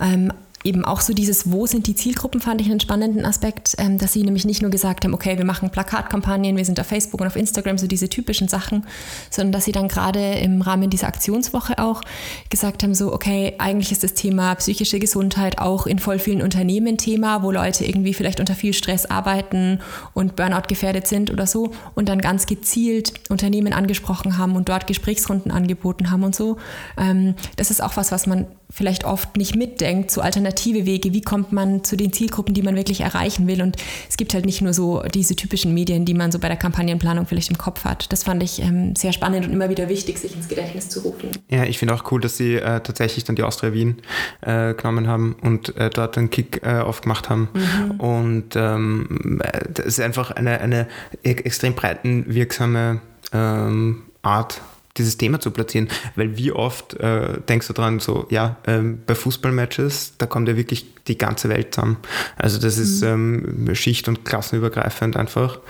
Ähm, 0.00 0.32
eben 0.64 0.84
auch 0.84 1.00
so 1.00 1.12
dieses, 1.12 1.50
wo 1.50 1.66
sind 1.66 1.86
die 1.86 1.94
Zielgruppen, 1.94 2.40
fand 2.40 2.60
ich 2.60 2.70
einen 2.70 2.80
spannenden 2.80 3.24
Aspekt, 3.24 3.74
ähm, 3.78 3.98
dass 3.98 4.12
sie 4.12 4.22
nämlich 4.22 4.44
nicht 4.44 4.62
nur 4.62 4.70
gesagt 4.70 5.04
haben, 5.04 5.14
okay, 5.14 5.38
wir 5.38 5.44
machen 5.44 5.70
Plakatkampagnen, 5.70 6.56
wir 6.56 6.64
sind 6.64 6.78
auf 6.80 6.86
Facebook 6.86 7.20
und 7.20 7.26
auf 7.26 7.36
Instagram, 7.36 7.78
so 7.78 7.86
diese 7.86 8.08
typischen 8.08 8.48
Sachen, 8.48 8.86
sondern 9.30 9.52
dass 9.52 9.64
sie 9.64 9.72
dann 9.72 9.88
gerade 9.88 10.34
im 10.34 10.62
Rahmen 10.62 10.90
dieser 10.90 11.08
Aktionswoche 11.08 11.78
auch 11.78 12.02
gesagt 12.50 12.82
haben, 12.82 12.94
so, 12.94 13.12
okay, 13.12 13.54
eigentlich 13.58 13.92
ist 13.92 14.04
das 14.04 14.14
Thema 14.14 14.54
psychische 14.56 14.98
Gesundheit 14.98 15.58
auch 15.58 15.86
in 15.86 15.98
voll 15.98 16.18
vielen 16.18 16.42
Unternehmen 16.42 16.98
Thema, 16.98 17.42
wo 17.42 17.50
Leute 17.50 17.84
irgendwie 17.84 18.14
vielleicht 18.14 18.40
unter 18.40 18.54
viel 18.54 18.72
Stress 18.72 19.06
arbeiten 19.06 19.80
und 20.14 20.36
Burnout 20.36 20.68
gefährdet 20.68 21.06
sind 21.06 21.30
oder 21.30 21.46
so 21.46 21.72
und 21.94 22.08
dann 22.08 22.20
ganz 22.20 22.46
gezielt 22.46 23.14
Unternehmen 23.28 23.72
angesprochen 23.72 24.38
haben 24.38 24.56
und 24.56 24.68
dort 24.68 24.86
Gesprächsrunden 24.86 25.50
angeboten 25.50 26.10
haben 26.10 26.22
und 26.22 26.34
so. 26.34 26.56
Ähm, 26.96 27.34
das 27.56 27.70
ist 27.70 27.82
auch 27.82 27.96
was, 27.96 28.12
was 28.12 28.26
man 28.26 28.46
vielleicht 28.72 29.04
oft 29.04 29.36
nicht 29.36 29.54
mitdenkt, 29.54 30.10
so 30.10 30.22
alternative 30.22 30.86
Wege, 30.86 31.12
wie 31.12 31.20
kommt 31.20 31.52
man 31.52 31.84
zu 31.84 31.96
den 31.96 32.12
Zielgruppen, 32.12 32.54
die 32.54 32.62
man 32.62 32.74
wirklich 32.74 33.02
erreichen 33.02 33.46
will. 33.46 33.60
Und 33.60 33.76
es 34.08 34.16
gibt 34.16 34.32
halt 34.32 34.46
nicht 34.46 34.62
nur 34.62 34.72
so 34.72 35.02
diese 35.14 35.36
typischen 35.36 35.74
Medien, 35.74 36.06
die 36.06 36.14
man 36.14 36.32
so 36.32 36.38
bei 36.38 36.48
der 36.48 36.56
Kampagnenplanung 36.56 37.26
vielleicht 37.26 37.50
im 37.50 37.58
Kopf 37.58 37.84
hat. 37.84 38.10
Das 38.12 38.24
fand 38.24 38.42
ich 38.42 38.62
ähm, 38.62 38.96
sehr 38.96 39.12
spannend 39.12 39.46
und 39.46 39.52
immer 39.52 39.68
wieder 39.68 39.88
wichtig, 39.90 40.18
sich 40.18 40.34
ins 40.34 40.48
Gedächtnis 40.48 40.88
zu 40.88 41.00
rufen. 41.00 41.30
Ja, 41.50 41.64
ich 41.64 41.78
finde 41.78 41.94
auch 41.94 42.10
cool, 42.10 42.20
dass 42.20 42.38
sie 42.38 42.54
äh, 42.54 42.80
tatsächlich 42.80 43.24
dann 43.24 43.36
die 43.36 43.42
Austria 43.42 43.74
Wien 43.74 43.98
äh, 44.40 44.72
genommen 44.72 45.06
haben 45.06 45.36
und 45.42 45.76
äh, 45.76 45.90
dort 45.90 46.16
einen 46.16 46.30
Kick 46.30 46.62
äh, 46.64 46.78
aufgemacht 46.78 47.28
haben. 47.28 47.50
Mhm. 47.52 48.00
Und 48.00 48.56
ähm, 48.56 49.40
das 49.72 49.86
ist 49.86 50.00
einfach 50.00 50.30
eine, 50.30 50.60
eine 50.60 50.88
e-, 51.22 51.32
extrem 51.32 51.74
breitenwirksame 51.74 53.02
ähm, 53.34 54.04
Art 54.22 54.62
dieses 54.96 55.16
Thema 55.16 55.40
zu 55.40 55.50
platzieren. 55.50 55.88
Weil 56.16 56.36
wie 56.36 56.52
oft 56.52 56.94
äh, 56.94 57.40
denkst 57.48 57.66
du 57.68 57.72
dran, 57.72 58.00
so, 58.00 58.26
ja, 58.30 58.56
ähm, 58.66 59.00
bei 59.06 59.14
Fußballmatches, 59.14 60.14
da 60.18 60.26
kommt 60.26 60.48
ja 60.48 60.56
wirklich 60.56 60.86
die 61.06 61.18
ganze 61.18 61.48
Welt 61.48 61.74
zusammen. 61.74 61.96
Also 62.36 62.58
das 62.58 62.76
mhm. 62.76 62.82
ist 62.82 63.02
ähm, 63.02 63.74
schicht- 63.74 64.08
und 64.08 64.24
klassenübergreifend 64.24 65.16
einfach. 65.16 65.60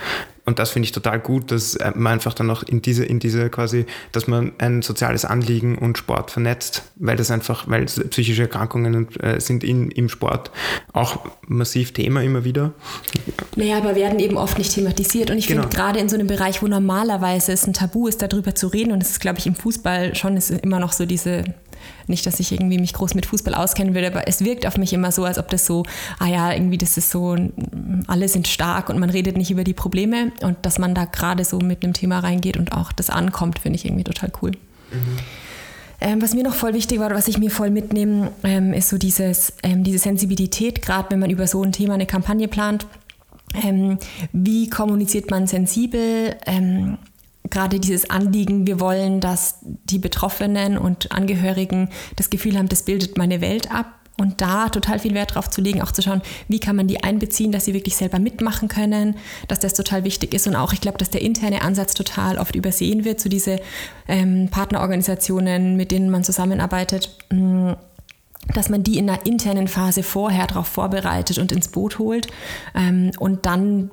Und 0.44 0.58
das 0.58 0.70
finde 0.70 0.86
ich 0.86 0.92
total 0.92 1.20
gut, 1.20 1.52
dass 1.52 1.76
äh, 1.76 1.92
man 1.94 2.14
einfach 2.14 2.34
dann 2.34 2.50
auch 2.50 2.64
in 2.64 2.82
diese, 2.82 3.04
in 3.04 3.20
diese 3.20 3.48
quasi, 3.48 3.86
dass 4.10 4.26
man 4.26 4.52
ein 4.58 4.82
soziales 4.82 5.24
Anliegen 5.24 5.78
und 5.78 5.98
Sport 5.98 6.32
vernetzt, 6.32 6.82
weil 6.96 7.16
das 7.16 7.30
einfach, 7.30 7.68
weil 7.68 7.84
psychische 7.84 8.42
Erkrankungen 8.42 9.08
äh, 9.20 9.40
sind 9.40 9.62
in, 9.62 9.90
im 9.92 10.08
Sport 10.08 10.50
auch 10.92 11.20
massiv 11.46 11.92
Thema 11.92 12.22
immer 12.22 12.44
wieder. 12.44 12.72
Naja, 13.54 13.78
aber 13.78 13.94
werden 13.94 14.18
eben 14.18 14.36
oft 14.36 14.58
nicht 14.58 14.74
thematisiert. 14.74 15.30
Und 15.30 15.38
ich 15.38 15.46
genau. 15.46 15.62
finde 15.62 15.76
gerade 15.76 16.00
in 16.00 16.08
so 16.08 16.16
einem 16.16 16.26
Bereich, 16.26 16.60
wo 16.60 16.66
normalerweise 16.66 17.52
es 17.52 17.66
ein 17.66 17.72
Tabu 17.72 18.08
ist, 18.08 18.20
darüber 18.20 18.54
zu 18.54 18.66
reden, 18.66 18.92
und 18.92 19.00
es 19.02 19.10
ist, 19.10 19.20
glaube 19.20 19.38
ich, 19.38 19.46
im 19.46 19.54
Fußball 19.54 20.16
schon 20.16 20.36
ist 20.36 20.50
immer 20.50 20.80
noch 20.80 20.92
so 20.92 21.06
diese 21.06 21.44
nicht, 22.06 22.26
dass 22.26 22.40
ich 22.40 22.52
irgendwie 22.52 22.78
mich 22.78 22.92
groß 22.92 23.14
mit 23.14 23.26
Fußball 23.26 23.54
auskennen 23.54 23.94
würde, 23.94 24.08
aber 24.08 24.28
es 24.28 24.44
wirkt 24.44 24.66
auf 24.66 24.76
mich 24.76 24.92
immer 24.92 25.12
so, 25.12 25.24
als 25.24 25.38
ob 25.38 25.48
das 25.48 25.66
so, 25.66 25.84
ah 26.18 26.26
ja, 26.26 26.52
irgendwie 26.52 26.78
das 26.78 26.96
ist 26.96 27.10
so, 27.10 27.36
alle 28.06 28.28
sind 28.28 28.48
stark 28.48 28.88
und 28.88 28.98
man 28.98 29.10
redet 29.10 29.36
nicht 29.36 29.50
über 29.50 29.64
die 29.64 29.74
Probleme 29.74 30.32
und 30.42 30.56
dass 30.62 30.78
man 30.78 30.94
da 30.94 31.04
gerade 31.04 31.44
so 31.44 31.58
mit 31.58 31.82
einem 31.82 31.92
Thema 31.92 32.20
reingeht 32.20 32.56
und 32.56 32.72
auch 32.72 32.92
das 32.92 33.10
ankommt, 33.10 33.58
finde 33.58 33.78
ich 33.78 33.84
irgendwie 33.84 34.04
total 34.04 34.32
cool. 34.42 34.52
Mhm. 34.90 35.18
Ähm, 36.04 36.20
was 36.20 36.34
mir 36.34 36.42
noch 36.42 36.54
voll 36.54 36.74
wichtig 36.74 36.98
war, 36.98 37.10
was 37.10 37.28
ich 37.28 37.38
mir 37.38 37.50
voll 37.50 37.70
mitnehme, 37.70 38.32
ähm, 38.42 38.72
ist 38.72 38.88
so 38.88 38.98
dieses, 38.98 39.52
ähm, 39.62 39.84
diese 39.84 39.98
Sensibilität, 39.98 40.82
gerade 40.82 41.10
wenn 41.10 41.20
man 41.20 41.30
über 41.30 41.46
so 41.46 41.62
ein 41.62 41.70
Thema 41.70 41.94
eine 41.94 42.06
Kampagne 42.06 42.48
plant. 42.48 42.86
Ähm, 43.62 43.98
wie 44.32 44.68
kommuniziert 44.68 45.30
man 45.30 45.46
sensibel? 45.46 46.36
Gerade 47.52 47.78
dieses 47.78 48.08
Anliegen, 48.08 48.66
wir 48.66 48.80
wollen, 48.80 49.20
dass 49.20 49.58
die 49.62 49.98
Betroffenen 49.98 50.78
und 50.78 51.12
Angehörigen 51.12 51.90
das 52.16 52.30
Gefühl 52.30 52.56
haben, 52.56 52.70
das 52.70 52.84
bildet 52.84 53.18
meine 53.18 53.42
Welt 53.42 53.70
ab 53.70 54.00
und 54.18 54.40
da 54.40 54.70
total 54.70 54.98
viel 54.98 55.12
Wert 55.12 55.34
drauf 55.34 55.50
zu 55.50 55.60
legen, 55.60 55.82
auch 55.82 55.92
zu 55.92 56.00
schauen, 56.00 56.22
wie 56.48 56.60
kann 56.60 56.76
man 56.76 56.86
die 56.86 57.04
einbeziehen, 57.04 57.52
dass 57.52 57.66
sie 57.66 57.74
wirklich 57.74 57.94
selber 57.94 58.18
mitmachen 58.18 58.68
können, 58.68 59.16
dass 59.48 59.60
das 59.60 59.74
total 59.74 60.02
wichtig 60.02 60.32
ist 60.32 60.46
und 60.46 60.56
auch, 60.56 60.72
ich 60.72 60.80
glaube, 60.80 60.96
dass 60.96 61.10
der 61.10 61.20
interne 61.20 61.60
Ansatz 61.60 61.92
total 61.92 62.38
oft 62.38 62.54
übersehen 62.56 63.04
wird, 63.04 63.20
so 63.20 63.28
diese 63.28 63.60
ähm, 64.08 64.48
Partnerorganisationen, 64.50 65.76
mit 65.76 65.90
denen 65.90 66.08
man 66.08 66.24
zusammenarbeitet. 66.24 67.18
Mm, 67.30 67.72
dass 68.54 68.70
man 68.70 68.82
die 68.82 68.98
in 68.98 69.06
der 69.06 69.24
internen 69.26 69.68
Phase 69.68 70.02
vorher 70.02 70.46
darauf 70.46 70.66
vorbereitet 70.66 71.38
und 71.38 71.52
ins 71.52 71.68
Boot 71.68 71.98
holt 71.98 72.26
ähm, 72.74 73.12
und 73.18 73.46
dann 73.46 73.90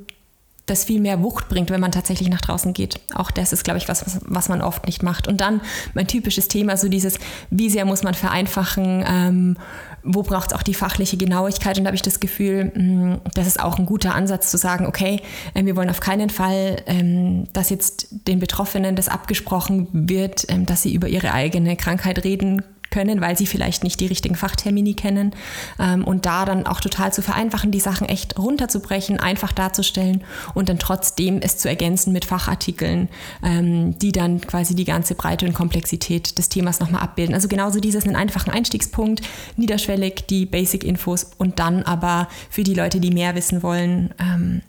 das 0.70 0.84
viel 0.84 1.02
mehr 1.02 1.22
Wucht 1.22 1.50
bringt, 1.50 1.70
wenn 1.70 1.80
man 1.80 1.92
tatsächlich 1.92 2.30
nach 2.30 2.42
draußen 2.42 2.74
geht. 2.74 3.00
Auch 3.14 3.32
das 3.32 3.54
ist, 3.54 3.64
glaube 3.64 3.78
ich, 3.78 3.88
was, 3.88 4.20
was 4.26 4.50
man 4.50 4.62
oft 4.62 4.86
nicht 4.86 5.04
macht. 5.04 5.28
Und 5.28 5.42
dann 5.42 5.62
mein 5.94 6.08
typisches 6.08 6.48
Thema, 6.48 6.78
so 6.78 6.90
dieses, 6.90 7.20
wie 7.50 7.70
sehr 7.70 7.86
muss 7.86 8.04
man 8.04 8.14
vereinfachen, 8.14 9.04
ähm, 9.08 9.58
wo 10.04 10.24
braucht 10.24 10.52
es 10.52 10.58
auch 10.58 10.64
die 10.64 10.74
fachliche 10.74 11.18
Genauigkeit. 11.18 11.78
Und 11.78 11.84
da 11.84 11.90
habe 11.90 11.96
ich 11.96 12.02
das 12.02 12.20
Gefühl, 12.20 12.72
mh, 12.74 12.82
mm, 13.16 13.22
das 13.34 13.48
ist 13.48 13.60
auch 13.60 13.80
ein 13.80 13.86
guter 13.86 14.16
Ansatz 14.16 14.50
zu 14.50 14.58
sagen, 14.58 14.86
okay, 14.86 15.22
äh, 15.54 15.66
wir 15.66 15.76
wollen 15.76 15.90
auf 15.90 16.00
keinen 16.00 16.30
Fall, 16.30 16.82
ähm, 16.86 17.46
dass 17.54 17.70
jetzt 17.70 18.08
den 18.28 18.40
Betroffenen 18.40 18.96
das 18.96 19.10
abgesprochen 19.10 19.88
wird, 19.92 20.46
ähm, 20.50 20.66
dass 20.66 20.84
sie 20.84 20.94
über 20.94 21.08
ihre 21.08 21.34
eigene 21.34 21.76
Krankheit 21.76 22.24
reden 22.24 22.64
können, 22.92 23.22
weil 23.22 23.38
sie 23.38 23.46
vielleicht 23.46 23.84
nicht 23.84 24.00
die 24.00 24.08
richtigen 24.08 24.36
Fachtermini 24.36 24.94
kennen. 24.94 25.32
Ähm, 25.80 26.04
und 26.04 26.26
da 26.26 26.46
dann 26.46 26.66
auch 26.66 26.82
total 26.82 27.14
zu 27.14 27.22
vereinfachen, 27.22 27.72
die 27.72 27.80
Sachen 27.80 28.08
echt 28.08 28.38
runterzubrechen, 28.38 29.20
einfach 29.20 29.52
darzustellen 29.52 30.24
und 30.54 30.70
dann 30.70 30.80
trotzdem 30.80 31.40
es 31.42 31.58
zu 31.58 31.70
ergänzen 31.70 32.14
mit 32.14 32.26
Fachartikeln, 32.26 33.10
ähm, 33.44 33.98
die 34.00 34.12
dann 34.12 34.42
quasi 34.42 34.76
die 34.76 34.86
ganze 34.86 35.16
Breite 35.16 35.46
und 35.46 35.54
Komplexität 35.54 36.38
des 36.38 36.50
Themas 36.50 36.80
nochmal 36.80 37.02
abbilden. 37.02 37.36
Also 37.36 37.48
genauso 37.48 37.80
dieses 37.80 38.06
einen 38.06 38.16
einfachen 38.16 38.52
Einstiegspunkt, 38.52 39.22
niederschwellig 39.56 40.26
die 40.30 40.46
Basic-Infos 40.46 41.32
und 41.38 41.60
dann 41.60 41.84
aber 41.84 42.28
für 42.50 42.64
die 42.64 42.74
Leute, 42.74 43.00
die 43.00 43.12
mehr 43.12 43.36
wissen 43.36 43.64
wollen, 43.64 44.14
ähm, 44.20 44.62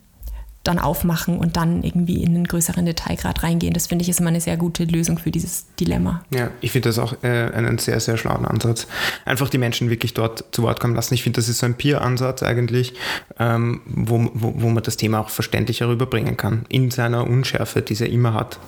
dann 0.62 0.79
aufmachen 0.79 1.38
und 1.38 1.57
dann 1.57 1.83
irgendwie 1.83 2.23
in 2.23 2.35
einen 2.35 2.46
größeren 2.46 2.85
Detailgrad 2.85 3.42
reingehen. 3.42 3.73
Das 3.73 3.87
finde 3.87 4.03
ich 4.03 4.11
ist 4.11 4.20
immer 4.20 4.29
eine 4.29 4.42
sehr 4.42 4.59
gute 4.59 4.85
Lösung 4.85 5.18
für 5.18 5.31
dieses 5.31 5.66
Dilemma. 5.77 6.23
Ja, 6.35 6.51
ich 6.61 6.73
finde 6.73 6.90
das 6.90 6.99
auch 6.99 7.14
äh, 7.23 7.51
einen 7.53 7.79
sehr, 7.79 7.99
sehr 8.01 8.18
schlauen 8.18 8.44
Ansatz. 8.44 8.87
Einfach 9.25 9.49
die 9.49 9.57
Menschen 9.57 9.88
wirklich 9.88 10.12
dort 10.12 10.44
zu 10.53 10.62
Wort 10.62 10.79
kommen 10.79 10.94
lassen. 10.94 11.14
Ich 11.14 11.23
finde, 11.23 11.38
das 11.40 11.49
ist 11.49 11.59
so 11.59 11.66
ein 11.66 11.75
Peer-Ansatz 11.75 12.42
eigentlich, 12.42 12.94
ähm, 13.38 13.81
wo, 13.87 14.31
wo, 14.35 14.53
wo 14.57 14.68
man 14.68 14.83
das 14.83 14.99
Thema 14.99 15.20
auch 15.20 15.31
verständlicher 15.31 15.88
rüberbringen 15.88 16.37
kann, 16.37 16.66
in 16.68 16.90
seiner 16.90 17.27
Unschärfe, 17.27 17.81
die 17.81 17.94
er 17.94 18.11
immer 18.11 18.35
hat. 18.35 18.59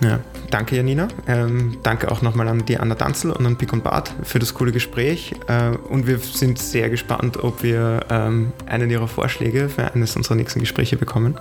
Ja, 0.00 0.20
danke 0.50 0.76
Janina. 0.76 1.08
Ähm, 1.26 1.78
danke 1.82 2.10
auch 2.10 2.20
nochmal 2.20 2.48
an 2.48 2.64
die 2.66 2.78
Anna 2.78 2.94
Danzel 2.94 3.32
und 3.32 3.46
an 3.46 3.56
Pick 3.56 3.72
und 3.72 3.82
Bart 3.82 4.12
für 4.24 4.38
das 4.38 4.52
coole 4.52 4.72
Gespräch. 4.72 5.34
Äh, 5.48 5.70
und 5.88 6.06
wir 6.06 6.18
sind 6.18 6.58
sehr 6.58 6.90
gespannt, 6.90 7.42
ob 7.42 7.62
wir 7.62 8.00
ähm, 8.10 8.52
einen 8.66 8.90
ihrer 8.90 9.08
Vorschläge 9.08 9.68
für 9.68 9.92
eines 9.92 10.14
unserer 10.16 10.34
nächsten 10.34 10.60
Gespräche 10.60 10.96
bekommen. 10.96 11.40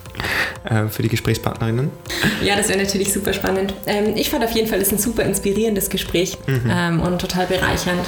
äh, 0.64 0.88
für 0.88 1.02
die 1.02 1.08
Gesprächspartnerinnen. 1.08 1.90
Ja, 2.42 2.56
das 2.56 2.68
wäre 2.68 2.78
natürlich 2.78 3.12
super 3.12 3.32
spannend. 3.32 3.74
Ähm, 3.86 4.16
ich 4.16 4.30
fand 4.30 4.44
auf 4.44 4.52
jeden 4.52 4.68
Fall, 4.68 4.80
es 4.80 4.88
ist 4.88 4.94
ein 4.94 4.98
super 4.98 5.24
inspirierendes 5.24 5.90
Gespräch 5.90 6.38
mhm. 6.46 6.70
Ähm, 6.70 7.00
und 7.00 7.20
total 7.20 7.46
bereichernd. 7.46 8.06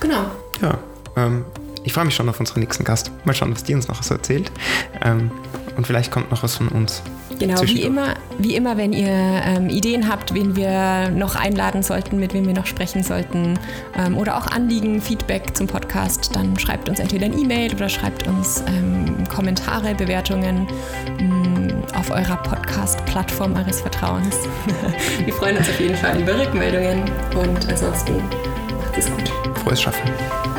Genau. 0.00 0.26
Ja, 0.60 0.78
ähm, 1.16 1.44
ich 1.84 1.94
freue 1.94 2.04
mich 2.04 2.14
schon 2.14 2.28
auf 2.28 2.38
unseren 2.38 2.60
nächsten 2.60 2.84
Gast. 2.84 3.10
Mal 3.24 3.32
schauen, 3.32 3.52
was 3.54 3.64
die 3.64 3.74
uns 3.74 3.88
noch 3.88 4.02
so 4.02 4.14
erzählt. 4.14 4.52
Und 5.76 5.84
vielleicht 5.84 6.12
kommt 6.12 6.30
noch 6.30 6.44
was 6.44 6.54
von 6.54 6.68
uns. 6.68 7.02
Genau, 7.38 7.62
wie 7.62 7.82
immer, 7.82 8.14
wie 8.38 8.54
immer, 8.54 8.76
wenn 8.76 8.92
ihr 8.92 9.08
ähm, 9.08 9.68
Ideen 9.68 10.08
habt, 10.08 10.34
wen 10.34 10.56
wir 10.56 11.10
noch 11.10 11.36
einladen 11.36 11.82
sollten, 11.82 12.18
mit 12.18 12.34
wem 12.34 12.46
wir 12.46 12.54
noch 12.54 12.66
sprechen 12.66 13.02
sollten 13.02 13.58
ähm, 13.96 14.16
oder 14.16 14.36
auch 14.36 14.46
Anliegen, 14.46 15.00
Feedback 15.00 15.56
zum 15.56 15.66
Podcast, 15.66 16.34
dann 16.34 16.58
schreibt 16.58 16.88
uns 16.88 17.00
entweder 17.00 17.26
ein 17.26 17.38
E-Mail 17.38 17.74
oder 17.74 17.88
schreibt 17.88 18.26
uns 18.26 18.62
ähm, 18.68 19.24
Kommentare, 19.28 19.94
Bewertungen 19.94 20.66
mh, 21.18 21.24
mm, 21.24 21.84
auf 21.94 22.10
eurer 22.10 22.36
Podcast-Plattform 22.36 23.54
eures 23.56 23.80
Vertrauens. 23.80 24.36
wir 25.24 25.32
freuen 25.32 25.56
uns 25.56 25.68
auf 25.68 25.80
jeden 25.80 25.96
Fall 25.96 26.20
über 26.20 26.38
Rückmeldungen 26.38 27.02
und 27.34 27.68
ansonsten 27.68 28.16
macht 28.16 28.98
es 28.98 29.10
gut. 29.10 29.30
Frohes 29.62 29.82
Schaffen. 29.82 30.51